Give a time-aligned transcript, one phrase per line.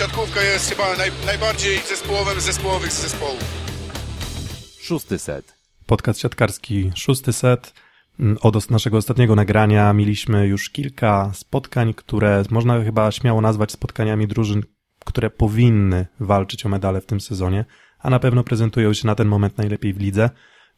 [0.00, 3.44] siatkówka jest chyba naj, najbardziej zespołowym zespołowych zespołów.
[4.80, 5.54] Szósty set.
[5.86, 7.74] Podcast siatkarski, szósty set.
[8.20, 14.26] Mm, Od naszego ostatniego nagrania mieliśmy już kilka spotkań, które można chyba śmiało nazwać spotkaniami
[14.28, 14.62] drużyn,
[15.04, 17.64] które powinny walczyć o medale w tym sezonie,
[17.98, 20.30] a na pewno prezentują się na ten moment najlepiej w lidze.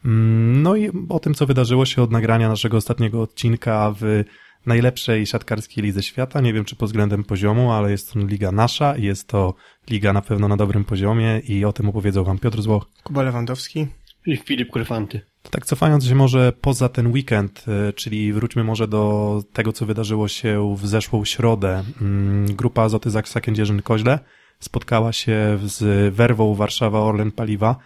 [0.04, 4.24] Mm, No i o tym, co wydarzyło się od nagrania naszego ostatniego odcinka w
[4.66, 6.40] najlepszej siatkarskiej lidze świata.
[6.40, 9.54] Nie wiem, czy pod względem poziomu, ale jest to liga nasza i jest to
[9.90, 13.86] liga na pewno na dobrym poziomie i o tym opowiedzą wam Piotr Złoch, Kuba Lewandowski.
[14.26, 15.20] I Filip Kryfanty.
[15.42, 19.86] to tak cofając się może poza ten weekend, y, czyli wróćmy może do tego, co
[19.86, 21.84] wydarzyło się w zeszłą środę.
[22.00, 24.18] Mm, Grupa Azoty Zaksa Kędzierzyn-Koźle
[24.60, 27.76] spotkała się z Werwą Warszawa Orlen Paliwa.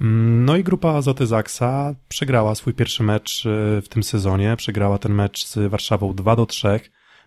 [0.00, 4.56] No i grupa Azoty Zaksa przegrała swój pierwszy mecz y, w tym sezonie.
[4.56, 6.80] Przegrała ten mecz z Warszawą 2 do 3.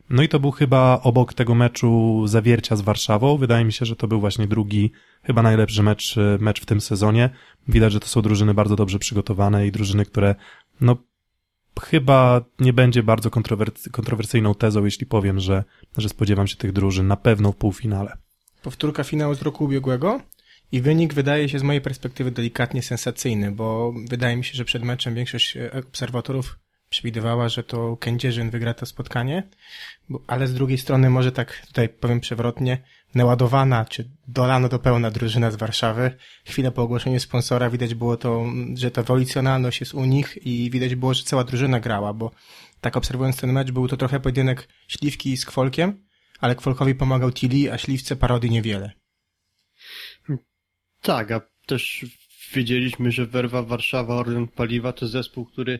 [0.09, 3.37] No i to był chyba obok tego meczu zawiercia z Warszawą.
[3.37, 4.91] Wydaje mi się, że to był właśnie drugi,
[5.23, 7.29] chyba najlepszy mecz, y, mecz w tym sezonie.
[7.67, 10.35] Widać, że to są drużyny bardzo dobrze przygotowane i drużyny, które,
[10.81, 10.97] no,
[11.81, 15.63] chyba nie będzie bardzo kontrower- kontrowersyjną tezą, jeśli powiem, że,
[15.97, 18.17] że spodziewam się tych drużyn na pewno w półfinale.
[18.63, 20.19] Powtórka finału z roku ubiegłego
[20.71, 24.83] i wynik wydaje się z mojej perspektywy delikatnie sensacyjny, bo wydaje mi się, że przed
[24.83, 29.49] meczem większość e, obserwatorów przewidywała, że to Kędzierzyn wygra to spotkanie,
[30.27, 32.83] ale z drugiej strony może tak tutaj powiem przewrotnie,
[33.15, 36.17] naładowana czy dolano do pełna drużyna z Warszawy.
[36.45, 40.95] Chwilę po ogłoszeniu sponsora widać było to, że ta wolicjonalność jest u nich i widać
[40.95, 42.31] było, że cała drużyna grała, bo
[42.81, 46.05] tak obserwując ten mecz, był to trochę pojedynek Śliwki z Kwolkiem,
[46.39, 49.00] ale Kwolkowi pomagał Tilly, a Śliwce Parody niewiele.
[51.01, 52.05] Tak, a też
[52.53, 55.79] wiedzieliśmy, że Werwa Warszawa Orlen Paliwa to zespół, który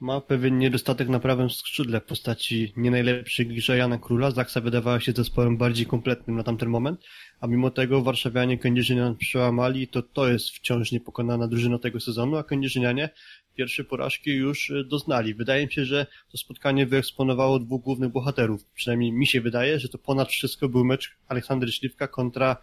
[0.00, 4.30] ma pewien niedostatek na prawym skrzydle w postaci nie najlepszej grze Jana Króla.
[4.30, 7.04] Zaksa wydawała się zespołem bardziej kompletnym na tamten moment,
[7.40, 12.44] a mimo tego warszawianie Kędzierzynian przełamali, to to jest wciąż niepokonana drużyna tego sezonu, a
[12.44, 13.10] Kędzierzynianie
[13.54, 15.34] pierwsze porażki już e, doznali.
[15.34, 18.64] Wydaje mi się, że to spotkanie wyeksponowało dwóch głównych bohaterów.
[18.74, 22.56] Przynajmniej mi się wydaje, że to ponad wszystko był mecz Aleksander Śliwka kontra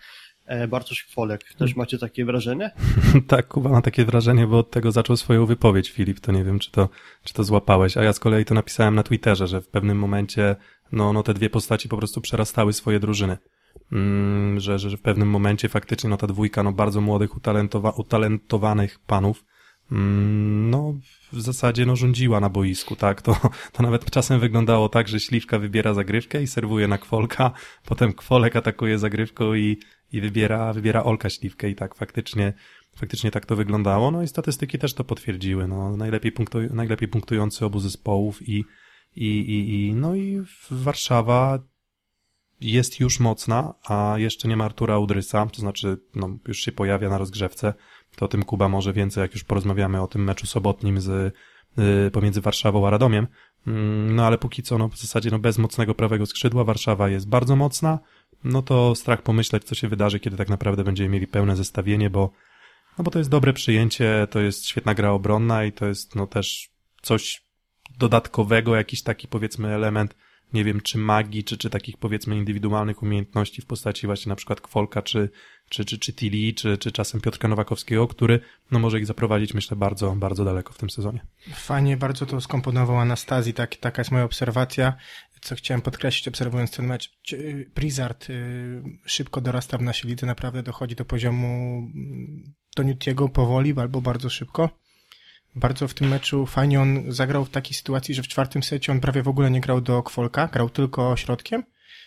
[0.67, 1.53] Bartosz Kwolek.
[1.53, 2.71] Też macie takie wrażenie?
[3.27, 6.59] tak, Kuba ma takie wrażenie, bo od tego zaczął swoją wypowiedź Filip, to nie wiem,
[6.59, 6.89] czy to,
[7.23, 10.55] czy to złapałeś, a ja z kolei to napisałem na Twitterze, że w pewnym momencie,
[10.91, 13.37] no, no te dwie postaci po prostu przerastały swoje drużyny.
[13.91, 18.99] Mm, że, że w pewnym momencie faktycznie, no ta dwójka, no bardzo młodych, utalentowa- utalentowanych
[18.99, 19.45] panów,
[19.91, 20.93] mm, no
[21.31, 23.37] w zasadzie, no rządziła na boisku, tak, to,
[23.71, 27.51] to nawet czasem wyglądało tak, że Śliwka wybiera zagrywkę i serwuje na Kwolka,
[27.85, 29.77] potem Kwolek atakuje zagrywką i,
[30.11, 32.53] i wybiera, wybiera Olka Śliwkę i tak faktycznie,
[32.95, 34.11] faktycznie tak to wyglądało.
[34.11, 35.67] No i statystyki też to potwierdziły.
[35.67, 38.65] No, najlepiej, punktu, najlepiej punktujący obu zespołów i,
[39.15, 41.59] i, i, i, no i Warszawa
[42.61, 47.09] jest już mocna, a jeszcze nie ma Artura Udrysa, to znaczy, no, już się pojawia
[47.09, 47.73] na rozgrzewce.
[48.15, 51.35] To o tym Kuba może więcej, jak już porozmawiamy o tym meczu sobotnim z,
[51.79, 53.27] y, pomiędzy Warszawą a Radomiem.
[53.67, 57.29] Mm, No ale póki co, no w zasadzie, no bez mocnego prawego skrzydła Warszawa jest
[57.29, 57.99] bardzo mocna,
[58.45, 62.31] no to strach pomyśleć, co się wydarzy, kiedy tak naprawdę będziemy mieli pełne zestawienie, bo,
[62.97, 66.27] no bo to jest dobre przyjęcie, to jest świetna gra obronna i to jest, no
[66.27, 66.69] też
[67.01, 67.45] coś
[67.97, 70.15] dodatkowego, jakiś taki powiedzmy element,
[70.53, 74.61] nie wiem, czy magii, czy, czy takich powiedzmy indywidualnych umiejętności w postaci właśnie na przykład
[74.61, 75.29] Kwolka, czy,
[75.69, 78.39] czy, czy, czy Tilly, czy, czy czasem Piotrka Nowakowskiego, który,
[78.71, 81.25] no może ich zaprowadzić, myślę, bardzo, bardzo daleko w tym sezonie.
[81.53, 84.93] Fajnie bardzo to skomponował Anastazji, tak, taka jest moja obserwacja.
[85.45, 87.11] Co chciałem podkreślić, obserwując ten mecz.
[87.75, 94.01] Blizzard y, szybko dorasta w naszej lidze, naprawdę dochodzi do poziomu mm, Doniutiego powoli albo
[94.01, 94.69] bardzo szybko.
[95.55, 98.99] Bardzo w tym meczu fajnie on zagrał w takiej sytuacji, że w czwartym secie on
[98.99, 101.63] prawie w ogóle nie grał do Kwolka, grał tylko środkiem.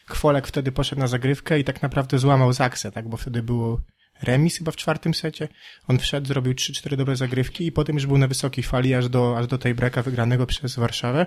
[0.09, 3.81] Kwolek wtedy poszedł na zagrywkę i tak naprawdę złamał Zaksę, tak, bo wtedy było
[4.23, 5.49] remis chyba w czwartym secie.
[5.89, 9.39] On wszedł, zrobił 3-4 dobre zagrywki i potem już był na wysokiej fali aż do,
[9.39, 11.27] aż do tej breka wygranego przez Warszawę.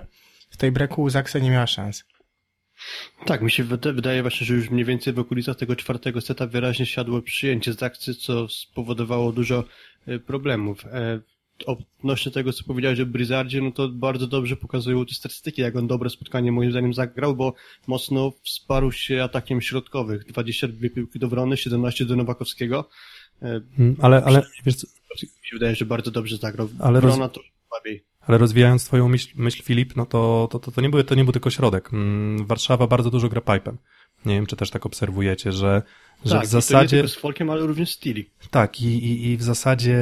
[0.52, 2.04] W tej breku Zaksa nie miała szans.
[3.26, 6.46] Tak, mi się wyda- wydaje właśnie, że już mniej więcej w okolicach tego czwartego seta
[6.46, 9.64] wyraźnie siadło przyjęcie z akcji, co spowodowało dużo
[10.06, 10.84] e, problemów.
[10.86, 11.20] E,
[11.66, 15.86] Odnośnie tego, co powiedziałeś o Blizzardzie, no to bardzo dobrze pokazują te statystyki, jak on
[15.86, 17.54] dobre spotkanie moim zdaniem zagrał, bo
[17.86, 20.24] mocno wsparł się atakiem środkowych.
[20.26, 22.88] 22 piłki do Wrony, 17 do Nowakowskiego.
[23.42, 24.86] E, Mm, Ale, ale, wiesz co,
[25.22, 26.68] Mi się wydaje, że bardzo dobrze zagrał.
[26.80, 28.04] Ale roz- Wrona to słabiej.
[28.26, 31.24] Ale rozwijając twoją myśl, myśl Filip, no to, to, to, to, nie był, to nie
[31.24, 31.92] był tylko środek.
[31.92, 33.76] Mm, Warszawa bardzo dużo gra pipe'em.
[34.26, 35.82] Nie wiem, czy też tak obserwujecie, że,
[36.24, 36.96] że tak, w zasadzie...
[36.96, 38.24] tylko z Folkiem, ale również z Tilly.
[38.50, 39.98] Tak, i, i, i w zasadzie,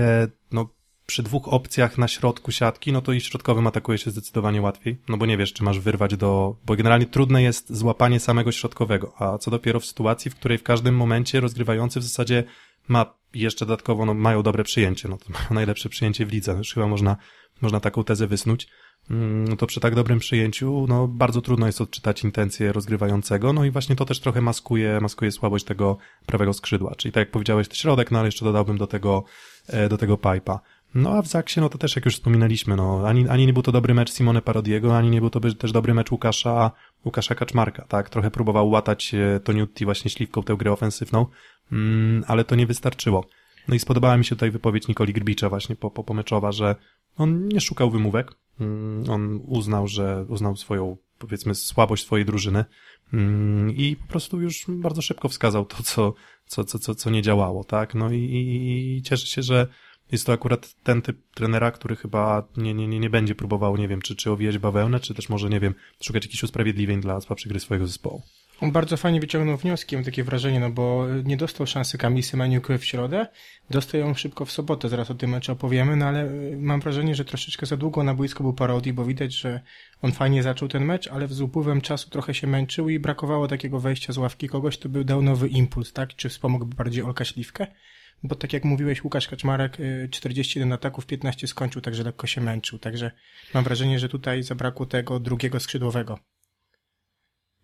[0.52, 0.68] no,
[1.06, 5.16] przy dwóch opcjach na środku siatki, no to i środkowym atakuje się zdecydowanie łatwiej, no
[5.16, 9.38] bo nie wiesz, czy masz wyrwać do, bo generalnie trudne jest złapanie samego środkowego, a
[9.38, 12.44] co dopiero w sytuacji, w której w każdym momencie rozgrywający w zasadzie
[12.88, 16.74] ma jeszcze dodatkowo, no mają dobre przyjęcie, no to mają najlepsze przyjęcie w lidze, już
[16.74, 17.16] chyba można,
[17.60, 18.68] można taką tezę wysnuć,
[19.10, 23.64] mm, no to przy tak dobrym przyjęciu, no bardzo trudno jest odczytać intencje rozgrywającego, no
[23.64, 27.66] i właśnie to też trochę maskuje, maskuje słabość tego prawego skrzydła, czyli tak jak powiedziałeś,
[27.72, 29.24] środek, no ale jeszcze dodałbym do tego,
[29.68, 30.60] e, do tego pipa.
[30.94, 33.62] No a w Zaksie, no to też jak już wspominaliśmy, no ani, ani nie był
[33.62, 36.70] to dobry mecz Simone Parodiego, ani nie był to też dobry mecz Łukasza,
[37.04, 38.10] Łukasza Kaczmarka, tak?
[38.10, 41.26] Trochę próbował łatać e, Toniutti właśnie śliwką tę grę ofensywną,
[41.72, 43.24] mm, ale to nie wystarczyło.
[43.68, 46.76] No i spodobała mi się tutaj wypowiedź Nikoli Grbicza właśnie po, po, pomeczowa, że
[47.16, 52.64] on nie szukał wymówek, mm, on uznał, że uznał swoją, powiedzmy, słabość swojej drużyny
[53.12, 56.14] mm, i po prostu już bardzo szybko wskazał to, co,
[56.46, 57.94] co, co, co, co nie działało, tak?
[57.94, 58.18] No i,
[58.96, 59.66] i cieszę się, że
[60.12, 64.02] jest to akurat ten typ trenera, który chyba nie, nie, nie, będzie próbował, nie wiem,
[64.02, 67.60] czy, czy owijać bawełnę, czy też może, nie wiem, szukać jakichś usprawiedliwień dla słabszej gry
[67.60, 68.22] swojego zespołu.
[68.60, 72.68] On bardzo fajnie wyciągnął wnioski, mam takie wrażenie, no bo nie dostał szansy Kamil Semeniuk
[72.68, 73.26] w środę,
[73.70, 77.14] dostał ją szybko w sobotę, zaraz o tym meczu opowiemy, no ale y, mam wrażenie,
[77.14, 79.60] że troszeczkę za długo na boisku był parodii, bo widać, że
[80.02, 83.80] on fajnie zaczął ten mecz, ale z upływem czasu trochę się męczył i brakowało takiego
[83.80, 86.16] wejścia z ławki kogoś, kto by dał nowy impuls, tak?
[86.16, 87.66] Czy wspomógłby bardziej Olka Śliwkę?
[88.22, 89.78] Bo tak jak mówiłeś, Łukasz Kaczmarek
[90.10, 92.78] 41 y, ataków, 15 skończył, także lekko się męczył.
[92.78, 93.10] Także
[93.54, 96.18] mam wrażenie, że tutaj zabrakło tego drugiego skrzydłowego.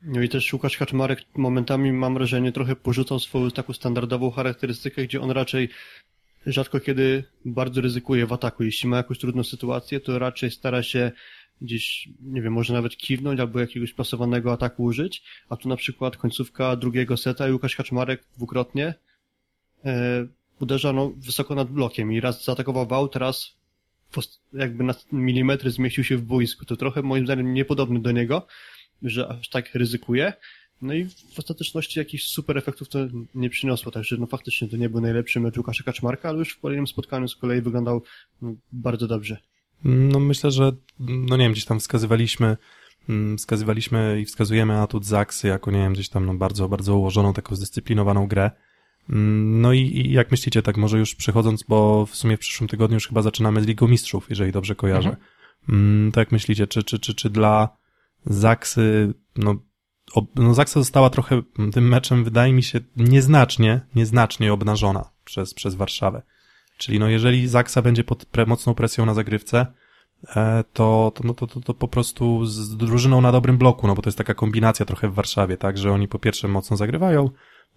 [0.02, 5.20] No i też Łukasz Kaczmarek momentami, mam wrażenie, trochę porzucał swoją taką standardową charakterystykę, gdzie
[5.20, 5.68] on raczej
[6.46, 8.64] rzadko kiedy bardzo ryzykuje w ataku.
[8.64, 11.12] Jeśli ma jakąś trudną sytuację, to raczej stara się
[11.60, 16.16] gdzieś, nie wiem, może nawet kiwnąć albo jakiegoś pasowanego ataku użyć, a tu na przykład
[16.16, 18.94] końcówka drugiego seta i Łukasz Kaczmarek dwukrotnie
[19.84, 20.26] e,
[20.60, 23.56] uderzano wysoko nad blokiem i raz zaatakował wał, teraz
[24.52, 26.64] jakby na milimetry zmieścił się w boisku.
[26.64, 28.46] To trochę moim zdaniem niepodobny do niego,
[29.02, 30.32] że aż tak ryzykuje.
[30.82, 32.98] No i w ostateczności jakichś super efektów to
[33.34, 36.60] nie przyniosło, także no faktycznie to nie był najlepszy mecz Łukasza Kaczmarka, ale już w
[36.60, 38.02] kolejnym spotkaniu z kolei wyglądał
[38.42, 39.36] no, bardzo dobrze.
[39.84, 42.56] No myślę, że no nie wiem, gdzieś tam wskazywaliśmy
[43.08, 47.32] mm, wskazywaliśmy i wskazujemy atut Zaksy jako, nie wiem, gdzieś tam no bardzo, bardzo ułożoną,
[47.32, 48.50] taką zdyscyplinowaną grę.
[49.10, 52.68] Mm, no i, i, jak myślicie, tak może już przechodząc, bo w sumie w przyszłym
[52.68, 55.08] tygodniu już chyba zaczynamy z Ligą Mistrzów, jeżeli dobrze kojarzę.
[55.08, 55.26] Mhm.
[55.68, 57.68] Mm, to jak myślicie, czy, czy, czy, czy dla
[58.26, 59.54] Zaksy, no,
[60.34, 61.42] no Zaksa została trochę
[61.72, 66.22] tym meczem, wydaje mi się, nieznacznie, nieznacznie obnażona przez, przez Warszawę.
[66.78, 69.66] Czyli no jeżeli Zaksa będzie pod pre, mocną presją na zagrywce,
[70.36, 73.94] e, to, to, no, to, to, to po prostu z drużyną na dobrym bloku, no
[73.94, 77.30] bo to jest taka kombinacja trochę w Warszawie, tak, że oni po pierwsze mocno zagrywają,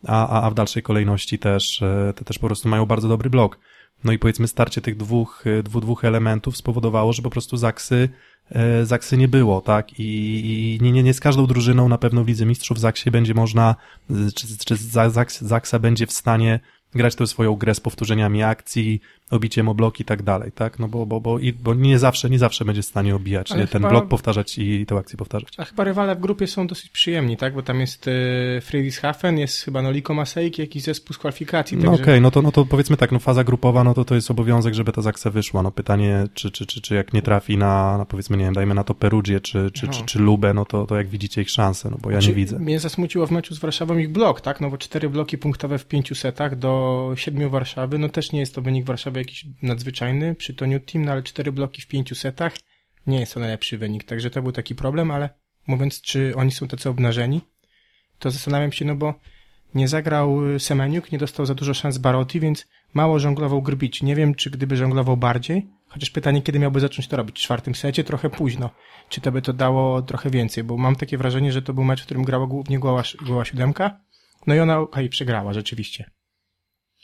[0.07, 3.59] a, a w dalszej kolejności też, e, te też po prostu mają bardzo dobry blok.
[4.03, 8.09] No i powiedzmy starcie tych dwóch, e, dwóch, dwóch elementów spowodowało, że po prostu Zaksy,
[8.51, 9.99] e, Zaksy nie było, tak?
[9.99, 13.33] I, i nie, nie, nie z każdą drużyną na pewno w Lidze Mistrzów Zaksie będzie
[13.33, 13.75] można,
[14.35, 14.75] czy, czy
[15.41, 16.59] Zaksa będzie w stanie
[16.95, 20.79] grać tę swoją grę z powtórzeniami akcji, obiciem o blok i tak dalej, tak?
[20.79, 23.67] No bo, bo, bo, i, bo nie zawsze, nie zawsze będzie w stanie obijać, Ale
[23.67, 23.89] ten chyba...
[23.89, 25.53] blok powtarzać i tę akcję powtarzać.
[25.57, 27.53] A chyba rywale w grupie są dosyć przyjemni, tak?
[27.53, 28.11] Bo tam jest e,
[28.61, 31.77] Friedrichshafen, jest chyba Noliko Masejk, jakiś zespół z kwalifikacji.
[31.77, 34.15] No okej, okay, no, to, no to powiedzmy tak, no faza grupowa, no to to
[34.15, 35.63] jest obowiązek, żeby ta zaksa wyszła.
[35.63, 38.73] No pytanie, czy, czy, czy, czy jak nie trafi na, na powiedzmy, nie wiem, dajmy
[38.73, 39.93] na to Perugię, czy, czy, no.
[39.93, 42.35] czy, czy Lubę, no to, to jak widzicie ich szanse, no bo ja nie znaczy,
[42.35, 42.59] widzę.
[42.59, 44.61] Mnie zasmuciło w meczu z Warszawą ich blok, tak?
[44.61, 48.55] No bo cztery bloki punktowe w pięciu setach do siedmiu Warszawy, no też nie jest
[48.55, 52.15] to wynik Warszawy jakiś nadzwyczajny zwyczajny przy Toniu Team, no ale cztery bloki w pięciu
[52.15, 52.53] setach
[53.07, 55.29] nie jest to najlepszy wynik, także to był taki problem, ale
[55.67, 57.41] mówiąc, czy oni są tacy obnażeni,
[58.19, 59.13] to zastanawiam się, no bo
[59.75, 64.03] nie zagrał Semeniuk, nie dostał za dużo szans Barotti, więc mało żonglował Grbić.
[64.03, 67.39] Nie wiem, czy gdyby żonglował bardziej, chociaż pytanie, kiedy miałby zacząć to robić?
[67.39, 68.03] W czwartym secie?
[68.03, 68.69] Trochę późno.
[69.09, 70.63] Czy to by to dało trochę więcej?
[70.63, 73.99] Bo mam takie wrażenie, że to był mecz, w którym grała głównie goła, goła siódemka,
[74.47, 76.11] no i ona, okej, przegrała rzeczywiście.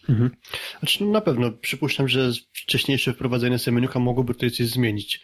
[0.10, 0.30] Mhm.
[0.80, 5.22] Znaczy, no na pewno przypuszczam, że wcześniejsze wprowadzenie Semeniuka mogłoby tutaj coś zmienić.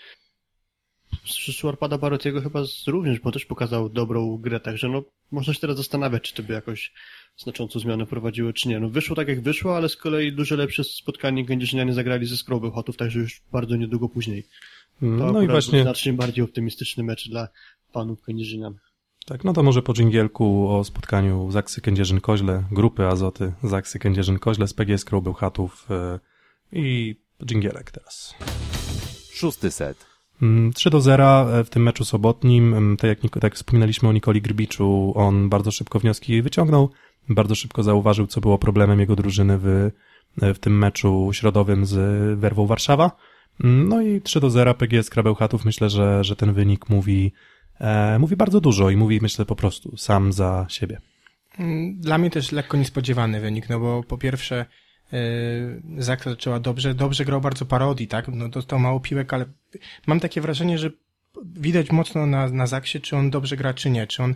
[1.25, 6.23] Szwarpada Barotiego chyba również, bo też pokazał dobrą grę, także no można się teraz zastanawiać,
[6.23, 6.93] czy to by jakoś
[7.37, 8.79] znaczącą zmianę prowadziło, czy nie.
[8.79, 12.71] No wyszło tak jak wyszło, ale z kolei dużo lepsze spotkanie Gędzierzynianie zagrali ze Skroby
[12.71, 14.43] Hotów, także już bardzo niedługo później.
[14.99, 17.47] To no i właśnie znacznie bardziej optymistyczny mecz dla
[17.91, 18.77] panów Gędzierzynian.
[19.25, 24.73] Tak, no to może po dżingielku o spotkaniu Zaksy Kędzierzyn-Koźle, grupy Azoty Zaksy Kędzierzyn-Koźle z
[24.73, 26.19] PGS Krobełchatów yy,
[26.71, 28.35] i dżingielek teraz.
[29.31, 30.11] Szósty set.
[30.73, 32.73] 3 mm, do 0 e, w tym meczu sobotnim.
[32.73, 36.89] Mm, tak jak, tak wspominaliśmy o Nikoli Grbiczu, on bardzo szybko wnioski wyciągnął,
[37.29, 39.91] bardzo szybko zauważył, co było problemem jego drużyny w,
[40.37, 43.11] w tym meczu środowym z Werwą Warszawa.
[43.59, 45.65] No i 3 do 0 PGS Krabełchatów.
[45.65, 47.31] Myślę, że, że ten wynik mówi,
[47.81, 50.97] e, mówi bardzo dużo i mówi, myślę, po prostu sam za siebie.
[51.93, 54.65] Dla mnie też lekko niespodziewany wynik, no bo po pierwsze
[55.11, 58.27] yy, Zaksa zaczęła dobrze, dobrze grał bardzo parodii, tak?
[58.27, 59.45] No dostał mało piłek, ale
[60.07, 60.89] mam takie wrażenie, że
[61.45, 64.35] widać mocno na, na Zaksie, czy on dobrze gra, czy nie, czy on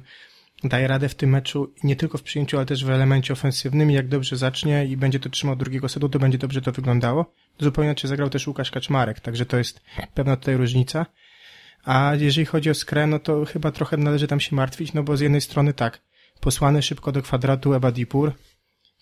[0.63, 3.91] daje radę w tym meczu nie tylko w przyjęciu, ale też w elemencie ofensywnym.
[3.91, 7.33] Jak dobrze zacznie i będzie to trzymał drugiego setu, to będzie dobrze to wyglądało.
[7.59, 9.81] Zupełnie inaczej zagrał też Łukasz Kaczmarek, także to jest
[10.13, 11.05] pewna tutaj różnica.
[11.85, 15.17] A jeżeli chodzi o Skrę, no to chyba trochę należy tam się martwić, no bo
[15.17, 16.01] z jednej strony tak,
[16.39, 18.33] posłany szybko do kwadratu Ebadipur,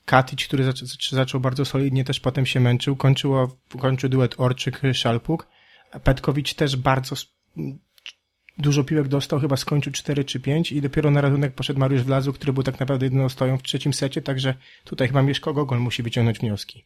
[0.05, 5.47] Katic, który zac zaczął bardzo solidnie, też potem się męczył, kończyło, kończył duet Orczyk-Szalpuk,
[6.03, 7.15] Petkowicz też bardzo
[8.57, 12.33] dużo piłek dostał, chyba skończył 4 czy 5 i dopiero na ratunek poszedł Mariusz Wlazu,
[12.33, 16.03] który był tak naprawdę jedyną stoją w trzecim secie, także tutaj chyba Mieszko Gogol musi
[16.03, 16.85] wyciągnąć wnioski.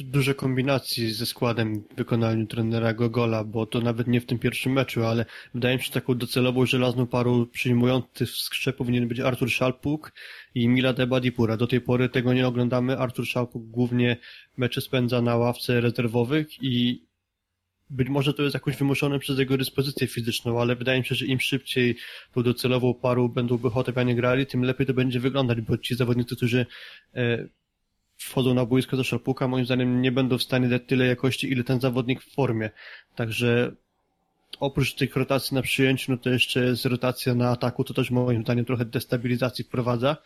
[0.00, 4.72] Duże kombinacji ze składem w wykonaniu trenera Gogola, bo to nawet nie w tym pierwszym
[4.72, 9.20] meczu, ale wydaje mi się, że taką docelową żelazną parą przyjmujących w skrze powinien być
[9.20, 10.12] Artur Szalpuk
[10.54, 11.56] i Milad Ebadipura.
[11.56, 12.98] Do tej pory tego nie oglądamy.
[12.98, 14.16] Artur Szalpuk głównie
[14.56, 17.06] mecze spędza na ławce rezerwowych i
[17.90, 21.26] być może to jest jakoś wymuszone przez jego dyspozycję fizyczną, ale wydaje mi się, że
[21.26, 21.96] im szybciej
[22.34, 26.66] tą docelową paru będą Bechotowianie grali, tym lepiej to będzie wyglądać, bo ci zawodnicy, którzy
[27.14, 27.48] e,
[28.16, 31.64] wchodzą na boisko do Szarpuka, moim zdaniem nie będą w stanie dać tyle jakości, ile
[31.64, 32.70] ten zawodnik w formie.
[33.14, 33.72] Także
[34.60, 38.42] oprócz tych rotacji na przyjęciu, no to jeszcze jest rotacja na ataku, to też moim
[38.42, 40.16] zdaniem trochę destabilizacji wprowadza,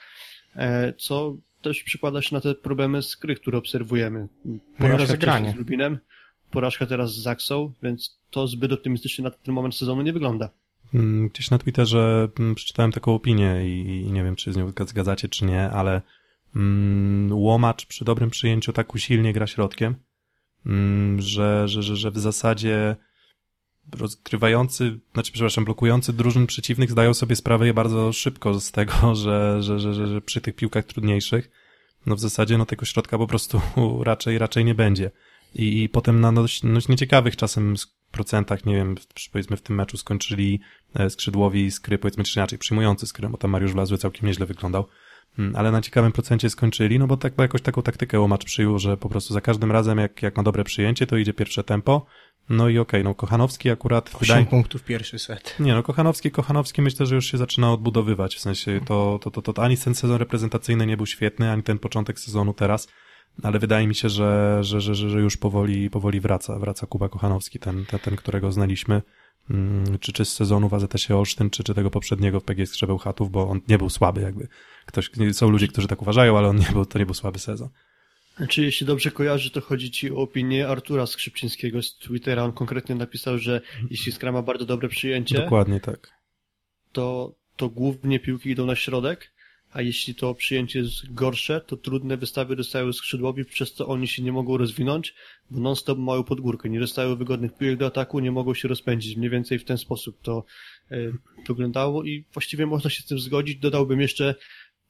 [0.56, 4.28] e, co też przykłada się na te problemy z gry, które obserwujemy.
[4.44, 5.98] No Porażka z Lubinem,
[6.50, 10.50] porażka teraz z Zaksą, więc to zbyt optymistycznie na ten moment sezonu nie wygląda.
[10.94, 15.28] Mm, gdzieś na Twitterze mm, przeczytałem taką opinię i nie wiem, czy z nią zgadzacie,
[15.28, 16.02] czy nie, ale
[17.30, 19.94] łomacz przy dobrym przyjęciu tak usilnie gra środkiem,
[21.18, 22.96] że, że, że, że w zasadzie
[23.98, 28.92] rozgrywający, znaczy przepraszam, blokujący drużyn przeciwnych zdają sobie sprawę bardzo szybko z tego,
[29.22, 31.50] że, że, że, że, przy tych piłkach trudniejszych
[32.06, 33.60] no w zasadzie no tego środka po prostu
[34.04, 35.10] raczej, raczej nie będzie.
[35.54, 37.74] I, i potem na dość, dość nieciekawych czasem
[38.10, 38.94] procentach, nie wiem,
[39.32, 40.60] powiedzmy w tym meczu skończyli
[40.94, 44.82] e, skrzydłowi skry, powiedzmy czy inaczej, przyjmujący skry, bo tam Mariusz Wlazły całkiem nieźle wyglądał,
[44.82, 44.90] mm,
[45.54, 49.08] ale na ciekawym procencie skończyli, no bo tak, jakoś taką taktykę łomacz przyjął, że po
[49.08, 52.06] prostu za każdym razem, jak, jak ma dobre przyjęcie, to idzie pierwsze tempo,
[52.48, 54.08] no i okej, okay, no Kochanowski akurat...
[54.08, 54.46] 8 wydaje...
[54.46, 55.56] punktów pierwszy set.
[55.60, 59.42] Nie, no Kochanowski, Kochanowski myślę, że już się zaczyna odbudowywać, w sensie to, to, to,
[59.42, 62.88] to, to ani ten sezon reprezentacyjny nie był świetny, ani ten początek sezonu teraz,
[63.42, 67.58] ale wydaje mi się, że, że, że, że już powoli, powoli wraca, wraca Kuba Kochanowski,
[67.58, 69.02] ten, ten, ten którego znaliśmy,
[69.50, 72.98] mm, czy, czy z sezonu w AZS-ie Olsztyn, czy, czy tego poprzedniego w PGS Krzebeł
[72.98, 74.48] Chatów, bo on nie był słaby jakby.
[74.86, 77.68] Ktoś, są ludzie, którzy tak uważają, ale on nie był, to nie był słaby sezon.
[78.48, 82.44] Czy jeśli dobrze kojarzy, to chodzi ci o opinię Artura Skrzypczyńskiego z Twittera.
[82.44, 83.60] On konkretnie napisał, że
[83.90, 85.34] jeśli Skra ma bardzo dobre przyjęcie.
[85.34, 86.10] Dokładnie tak.
[86.92, 89.32] To, to głównie piłki idą na środek,
[89.72, 94.22] a jeśli to przyjęcie jest gorsze, to trudne wystawy dostają skrzydłowi, przez co oni się
[94.22, 95.14] nie mogą rozwinąć,
[95.50, 99.16] bo non-stop mają podgórkę, nie dostają wygodnych piłek do ataku, nie mogą się rozpędzić.
[99.16, 100.44] Mniej więcej w ten sposób to
[100.90, 100.96] e,
[101.48, 103.58] wyglądało i właściwie można się z tym zgodzić.
[103.58, 104.34] Dodałbym jeszcze,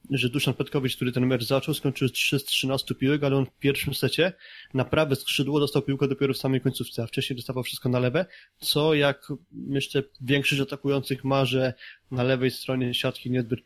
[0.09, 3.59] że Duszan Petkowicz, który ten mecz zaczął, skończył 3 z 13 piłek, ale on w
[3.59, 4.33] pierwszym secie
[4.73, 8.25] na prawe skrzydło dostał piłkę dopiero w samej końcówce, a wcześniej dostawał wszystko na lewe,
[8.57, 11.73] co jak myślę większość atakujących ma, że
[12.11, 13.59] na lewej stronie siatki niezbyt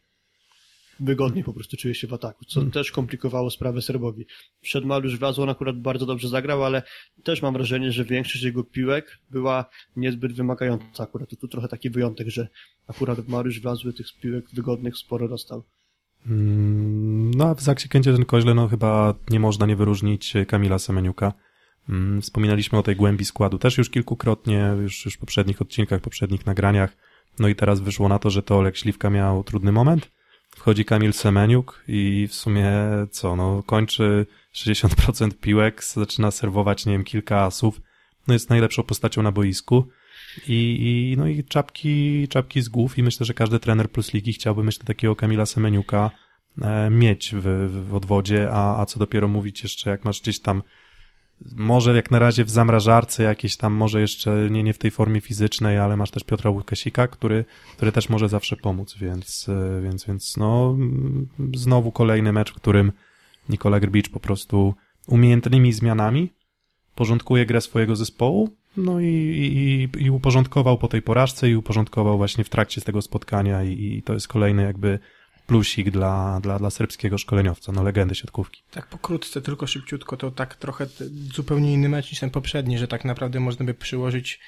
[0.99, 2.71] wygodnie po prostu czuje się w ataku, co hmm.
[2.71, 4.25] też komplikowało sprawę Serbowi.
[4.61, 6.83] Przed Mariusz Wlazł on akurat bardzo dobrze zagrał, ale
[7.23, 9.65] też mam wrażenie, że większość jego piłek była
[9.95, 11.29] niezbyt wymagająca akurat.
[11.29, 12.47] To tu trochę taki wyjątek, że
[12.87, 15.63] akurat Mariusz Wlazły tych piłek wygodnych sporo dostał.
[16.27, 21.33] Hmm, no a w Zaksie ten koźle no chyba nie można nie wyróżnić Kamila Semeniuka.
[21.87, 26.45] Hmm, wspominaliśmy o tej głębi składu też już kilkukrotnie, już, już w poprzednich odcinkach, poprzednich
[26.45, 26.97] nagraniach.
[27.39, 30.11] No i teraz wyszło na to, że to Olek Śliwka miał trudny moment
[30.55, 32.71] Wchodzi Kamil Semeniuk i w sumie
[33.11, 37.81] co, no kończy 60% piłek, zaczyna serwować, nie wiem, kilka asów.
[38.27, 39.87] No jest najlepszą postacią na boisku.
[40.47, 44.33] I, i, no i czapki, czapki z głów i myślę, że każdy trener plus ligi
[44.33, 46.11] chciałby, myślę, takiego Kamila Semeniuka
[46.61, 50.61] e, mieć w, w odwodzie, a, a co dopiero mówić jeszcze, jak masz gdzieś tam
[51.55, 55.21] może jak na razie w zamrażarce jakieś tam, może jeszcze nie, nie w tej formie
[55.21, 60.05] fizycznej, ale masz też Piotra Łukasika, który, który też może zawsze pomóc, więc, e, więc,
[60.05, 60.77] więc no,
[61.55, 62.91] znowu kolejny mecz, w którym
[63.49, 64.75] Nikola Grbicz po prostu
[65.07, 66.33] umiejętnymi zmianami
[66.95, 72.43] porządkuje grę swojego zespołu, no i, i, i uporządkował po tej porażce i uporządkował właśnie
[72.43, 74.99] w trakcie tego spotkania i, i to jest kolejny jakby
[75.47, 78.63] plusik dla, dla, dla serbskiego szkoleniowca, no legendy siatkówki.
[78.71, 80.85] Tak pokrótce, tylko szybciutko, to tak trochę
[81.35, 84.39] zupełnie inny mecz niż ten poprzedni, że tak naprawdę można by przyłożyć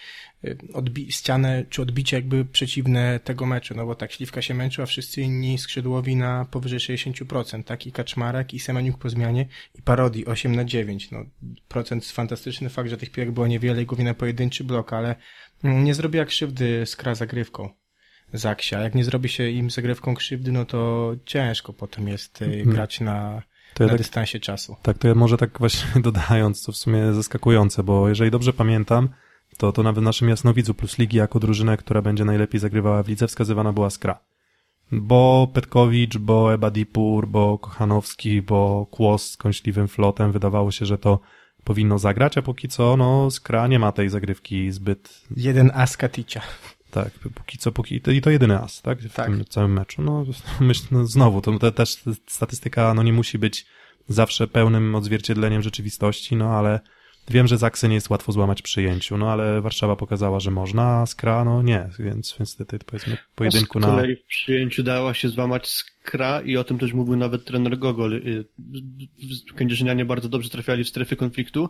[0.46, 4.84] y, odbi- ścianę czy odbicie jakby przeciwne tego meczu, no bo tak Śliwka się męczył,
[4.84, 9.82] a wszyscy inni skrzydłowi na powyżej 60%, tak i Kaczmarek i Semeniuk po zmianie i
[9.82, 11.26] Parodi 8 na 9, no
[11.68, 15.16] procent fantastyczny, fakt, że tych piłek było niewiele i głównie na pojedynczy blok, ale
[15.64, 17.70] mm, nie zrobiła krzywdy skra zagrywką.
[18.34, 18.80] Zaksia.
[18.80, 22.70] Jak nie zrobi się im zagrywką krzywdy, no to ciężko potem jest y, Mhm.
[22.70, 23.42] grać na,
[23.74, 24.76] To ja na tak dystansie czasu.
[24.82, 29.10] Tak, to ja może tak właśnie dodając, co w sumie zaskakujące, bo jeżeli dobrze pamiętam,
[29.58, 33.08] to, to nawet w naszym Jasnowidzu plus ligi jako drużynę, która będzie najlepiej zagrywała w
[33.08, 34.20] lidze, wskazywana była Skra.
[34.92, 41.20] Bo Petkowicz, bo Ebadipur, bo Kochanowski, bo Kłos z kąśliwym flotem, wydawało się, że to
[41.64, 46.42] powinno zagrać, a póki co, no, Skra nie ma tej zagrywki zbyt, Jeden as Katicia.
[47.04, 49.26] Tak, póki co, póki, i to jedyny as, tak, w Tak.
[49.26, 50.02] tym całym meczu.
[50.02, 50.26] No,
[50.60, 53.66] myślę, no, znowu, to, to też statystyka, no, nie musi być
[54.10, 56.80] zawsze pełnym odzwierciedleniem rzeczywistości, no, ale
[57.30, 60.84] wiem, że Zaksy nie jest łatwo złamać przy przyjęciu, no, ale Warszawa pokazała, że można,
[60.84, 63.88] a Skra, no, nie, więc, więc niestety, powiedzmy, pojedynku Z na...
[63.88, 68.14] kolei w przyjęciu dała się złamać skra i o tym też mówił nawet trener Gogol.
[68.14, 68.46] Y,
[69.56, 71.70] Kędzierzynianie bardzo dobrze trafiali w strefy konfliktu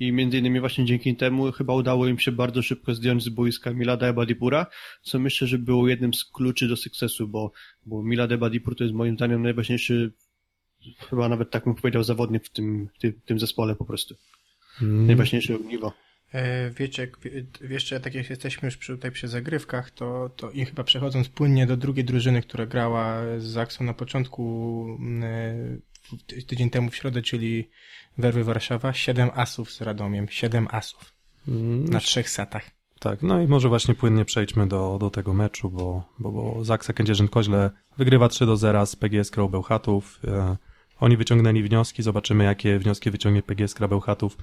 [0.00, 3.72] i między innymi właśnie dzięki temu chyba udało im się bardzo szybko zdjąć z boiska
[3.72, 4.66] Milada Ebadipura,
[5.02, 7.52] co myślę, że było jednym z kluczy do sukcesu, bo,
[7.86, 10.12] bo Milad Ebadipur to jest moim zdaniem najważniejszy,
[11.10, 14.14] chyba nawet tak bym powiedział, zawodnik w tym, w tym, w tym zespole po prostu.
[14.82, 15.92] Mm, Najważniejsze ogniwo.
[16.32, 20.64] E, wiecie, wie- jeszcze tak jak jesteśmy już przy, tutaj przy zagrywkach, to, to i
[20.64, 26.42] chyba przechodząc płynnie do drugiej drużyny, która grała z Zaksą na początku mm, e, ty-
[26.42, 27.70] tydzień temu w środę, czyli
[28.18, 31.12] Werwy Warszawa, 7 asów z Radomiem, 7 asów
[31.48, 32.70] mm, na trzech setach.
[33.00, 36.92] Tak, no i może właśnie płynnie przejdźmy do, do tego meczu, bo, bo, bo Zaksa
[36.92, 40.20] Kędzierzyn-Koźle wygrywa 3 do 0 z PGS Krą Bełchatów.
[40.24, 40.56] E,
[41.00, 44.36] oni wyciągnęli wnioski, zobaczymy jakie wnioski wyciągnie PGS Kra Bełchatów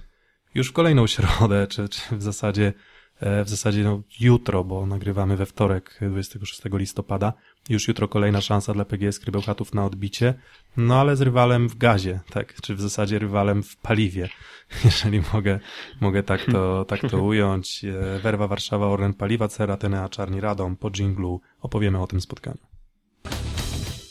[0.55, 2.73] już w kolejną środę, czy, czy w zasadzie,
[3.19, 7.33] e, w zasadzie no, jutro, bo nagrywamy we wtorek 26 listopada.
[7.69, 10.33] Już jutro kolejna szansa dla PGS Kry Bełchatów na odbicie,
[10.77, 14.29] no ale z rywalem w gazie, tak, czy w zasadzie rywalem w paliwie,
[14.85, 15.59] jeżeli mogę,
[16.01, 17.85] mogę tak to, tak to ująć.
[17.85, 22.57] E, Werwa Warszawa, Orlen Paliwa, Cera, Tenea, Czarni Radom, po dżinglu opowiemy o tym spotkaniu.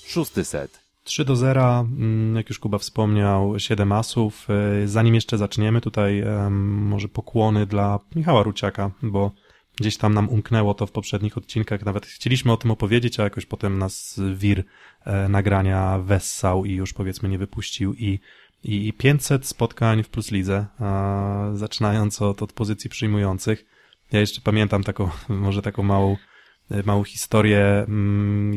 [0.06, 0.83] Szósty set.
[1.04, 4.46] 3 do 0, mm, jak już Kuba wspomniał, 7 asów.
[4.50, 9.32] E, Zanim jeszcze zaczniemy, tutaj może pokłony dla Michała Ruciaka, bo
[9.76, 11.84] gdzieś tam nam umknęło to w poprzednich odcinkach.
[11.84, 14.64] Nawet chcieliśmy o tym opowiedzieć, a jakoś potem nas wir
[15.04, 18.20] e, nagrania wessał i już powiedzmy nie wypuścił i
[18.64, 20.66] i 500 spotkań w Plus Lidze,
[21.54, 23.64] zaczynając od, od pozycji przyjmujących.
[24.12, 26.16] Ja jeszcze pamiętam taką, może taką małą,
[26.70, 28.54] e, małą historię, mm,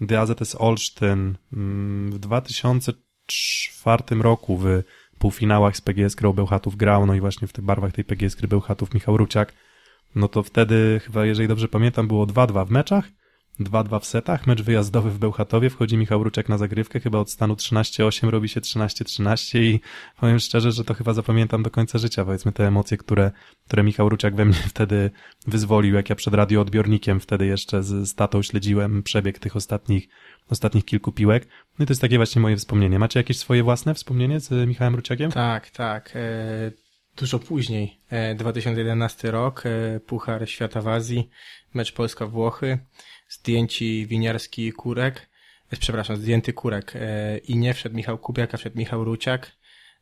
[0.00, 4.82] jak DAZS Olsztyn mm, w 2004 roku w
[5.18, 8.48] półfinałach z PGS Grą Bełchatów grał, no i właśnie w tych barwach tej PGS Gry
[8.48, 9.52] Bełchatów Michał Ruciak,
[10.14, 13.08] no to wtedy chyba, jeżeli dobrze pamiętam, było 2-2 w meczach,
[13.60, 17.54] 2-2 w setach, mecz wyjazdowy w Bełchatowie, wchodzi Michał Ruciak na zagrywkę, chyba od stanu
[17.54, 19.80] 13-8 robi się 13-13 i
[20.20, 23.30] powiem szczerze, że to chyba zapamiętam do końca życia, powiedzmy te emocje, które,
[23.66, 25.10] które Michał Ruciak we mnie wtedy
[25.46, 30.08] wyzwolił, jak ja przed radioodbiornikiem wtedy jeszcze z, z tatą śledziłem przebieg tych ostatnich,
[30.50, 31.48] ostatnich kilku piłek.
[31.78, 32.98] No i to jest takie właśnie moje wspomnienie.
[32.98, 35.30] Macie jakieś swoje własne wspomnienie z Michałem Ruciakiem?
[35.32, 36.12] Tak, tak.
[36.14, 36.72] E,
[37.16, 41.30] dużo później, e, 2011 rok, e, Puchar Świata w Azji,
[41.74, 42.78] mecz Polska-Włochy,
[43.30, 45.28] zdjęci Winiarski Kurek,
[45.70, 49.52] e, przepraszam, zdjęty Kurek e, i nie wszedł Michał Kubiak, a wszedł Michał Ruciak.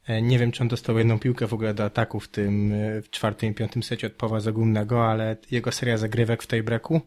[0.06, 3.10] E, nie wiem, czy on dostał jedną piłkę w ogóle do ataku w tym, w
[3.10, 7.00] czwartym i piątym secie od Pawła Zagumnego, ale jego seria zagrywek w tej breku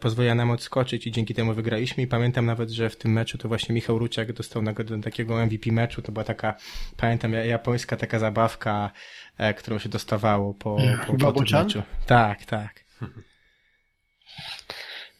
[0.00, 3.48] pozwoliła nam odskoczyć i dzięki temu wygraliśmy i pamiętam nawet, że w tym meczu to
[3.48, 6.54] właśnie Michał Ruciak dostał nagrodę takiego MVP meczu, to była taka,
[6.96, 8.90] pamiętam, ja- japońska taka zabawka,
[9.56, 11.82] którą się dostawało po, po, po tym meczu.
[12.06, 12.84] Tak, tak.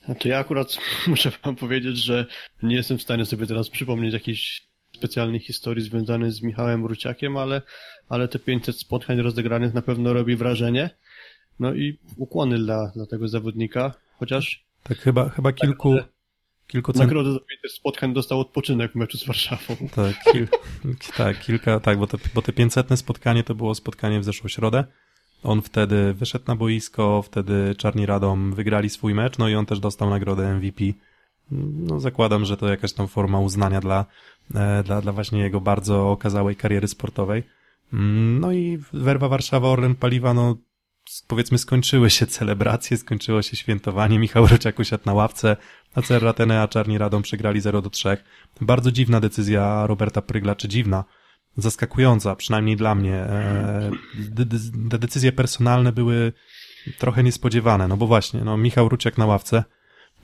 [0.09, 2.27] No to ja akurat muszę wam powiedzieć, że
[2.63, 7.63] nie jestem w stanie sobie teraz przypomnieć jakiejś specjalnej historii związanej z Michałem Ruciakiem, ale,
[8.09, 10.91] ale te 500 spotkań rozegranych na pewno robi wrażenie.
[11.61, 15.97] No i ukłony dla, dla tego zawodnika, chociaż Tak chyba, chyba kilku,
[16.67, 17.03] kilku cen...
[17.03, 19.77] nagrodę za 500 spotkań dostał odpoczynek w meczu z Warszawą.
[19.95, 20.49] Tak, kil,
[21.17, 24.85] tak, kilka, tak, bo te, bo te 500 spotkanie to było spotkanie w zeszłą środę.
[25.43, 29.81] On wtedy wyszedł na boisko, wtedy Czarni Radom wygrali swój mecz, no i on też
[29.81, 30.85] dostał nagrodę MVP.
[31.51, 34.07] No zakładam, że to jakaś tam forma uznania dla,
[34.55, 37.43] e, dla, dla właśnie jego bardzo okazałej kariery sportowej.
[37.93, 40.57] Mm, No i Werwa Warszawa, Orlen Paliwa, no
[41.27, 45.57] powiedzmy skończyły się celebracje, skończyło się świętowanie, Michał Rociak usiadł na ławce,
[45.95, 48.17] a Cerratene a Czarni Radą przegrali 0 do 3.
[48.61, 51.05] Bardzo dziwna decyzja Roberta Prygla, czy dziwna,
[51.59, 53.15] zaskakująca, przynajmniej dla mnie.
[53.15, 53.91] E,
[54.91, 56.33] Te decyzje personalne były
[56.99, 59.65] trochę niespodziewane, no bo właśnie, no Michał Ruciak na ławce,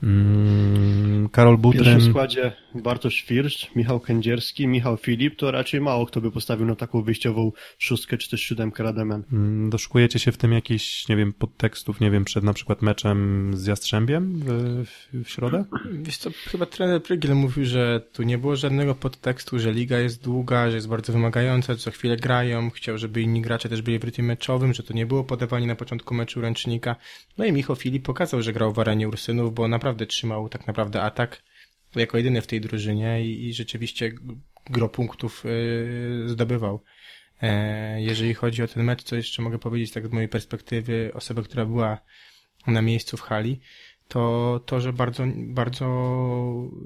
[0.03, 1.83] Mm, Karol Butryn.
[1.83, 6.65] W pierwszym składzie Bartosz Firsz, Michał Kędzierski, Michał Filip, to raczej mało kto by postawił
[6.65, 9.23] na taką wyjściową szóstkę czy też siódemkę Rademen.
[9.33, 13.51] Mm, doszukujecie się w tym jakichś, nie wiem, podtekstów, nie wiem, przed na przykład meczem
[13.53, 14.85] z Jastrzębiem w,
[15.23, 15.65] w środę?
[15.91, 20.23] Wiesz co, chyba trener Prygiel mówił, że tu nie było żadnego podtekstu, że liga jest
[20.23, 23.99] długa, że jest bardzo wymagająca, że co chwilę grają, chciał, żeby inni gracze też byli
[23.99, 26.95] w rytmie meczowym, że to nie było podawanie na początku meczu ręcznika.
[27.37, 30.67] No i Michał Filip pokazał, że grał w arenie Ursynów, bo naprawdę naprawdę trzymał tak
[30.67, 31.43] naprawdę atak
[31.95, 34.11] jako jedyny w tej drużynie i, i rzeczywiście
[34.69, 36.83] gro punktów y, zdobywał.
[37.41, 41.43] E, jeżeli chodzi o ten mecz, co jeszcze mogę powiedzieć tak z mojej perspektywy, osoby,
[41.43, 41.97] która była
[42.67, 43.59] na miejscu w hali,
[44.07, 45.87] to to, że bardzo, bardzo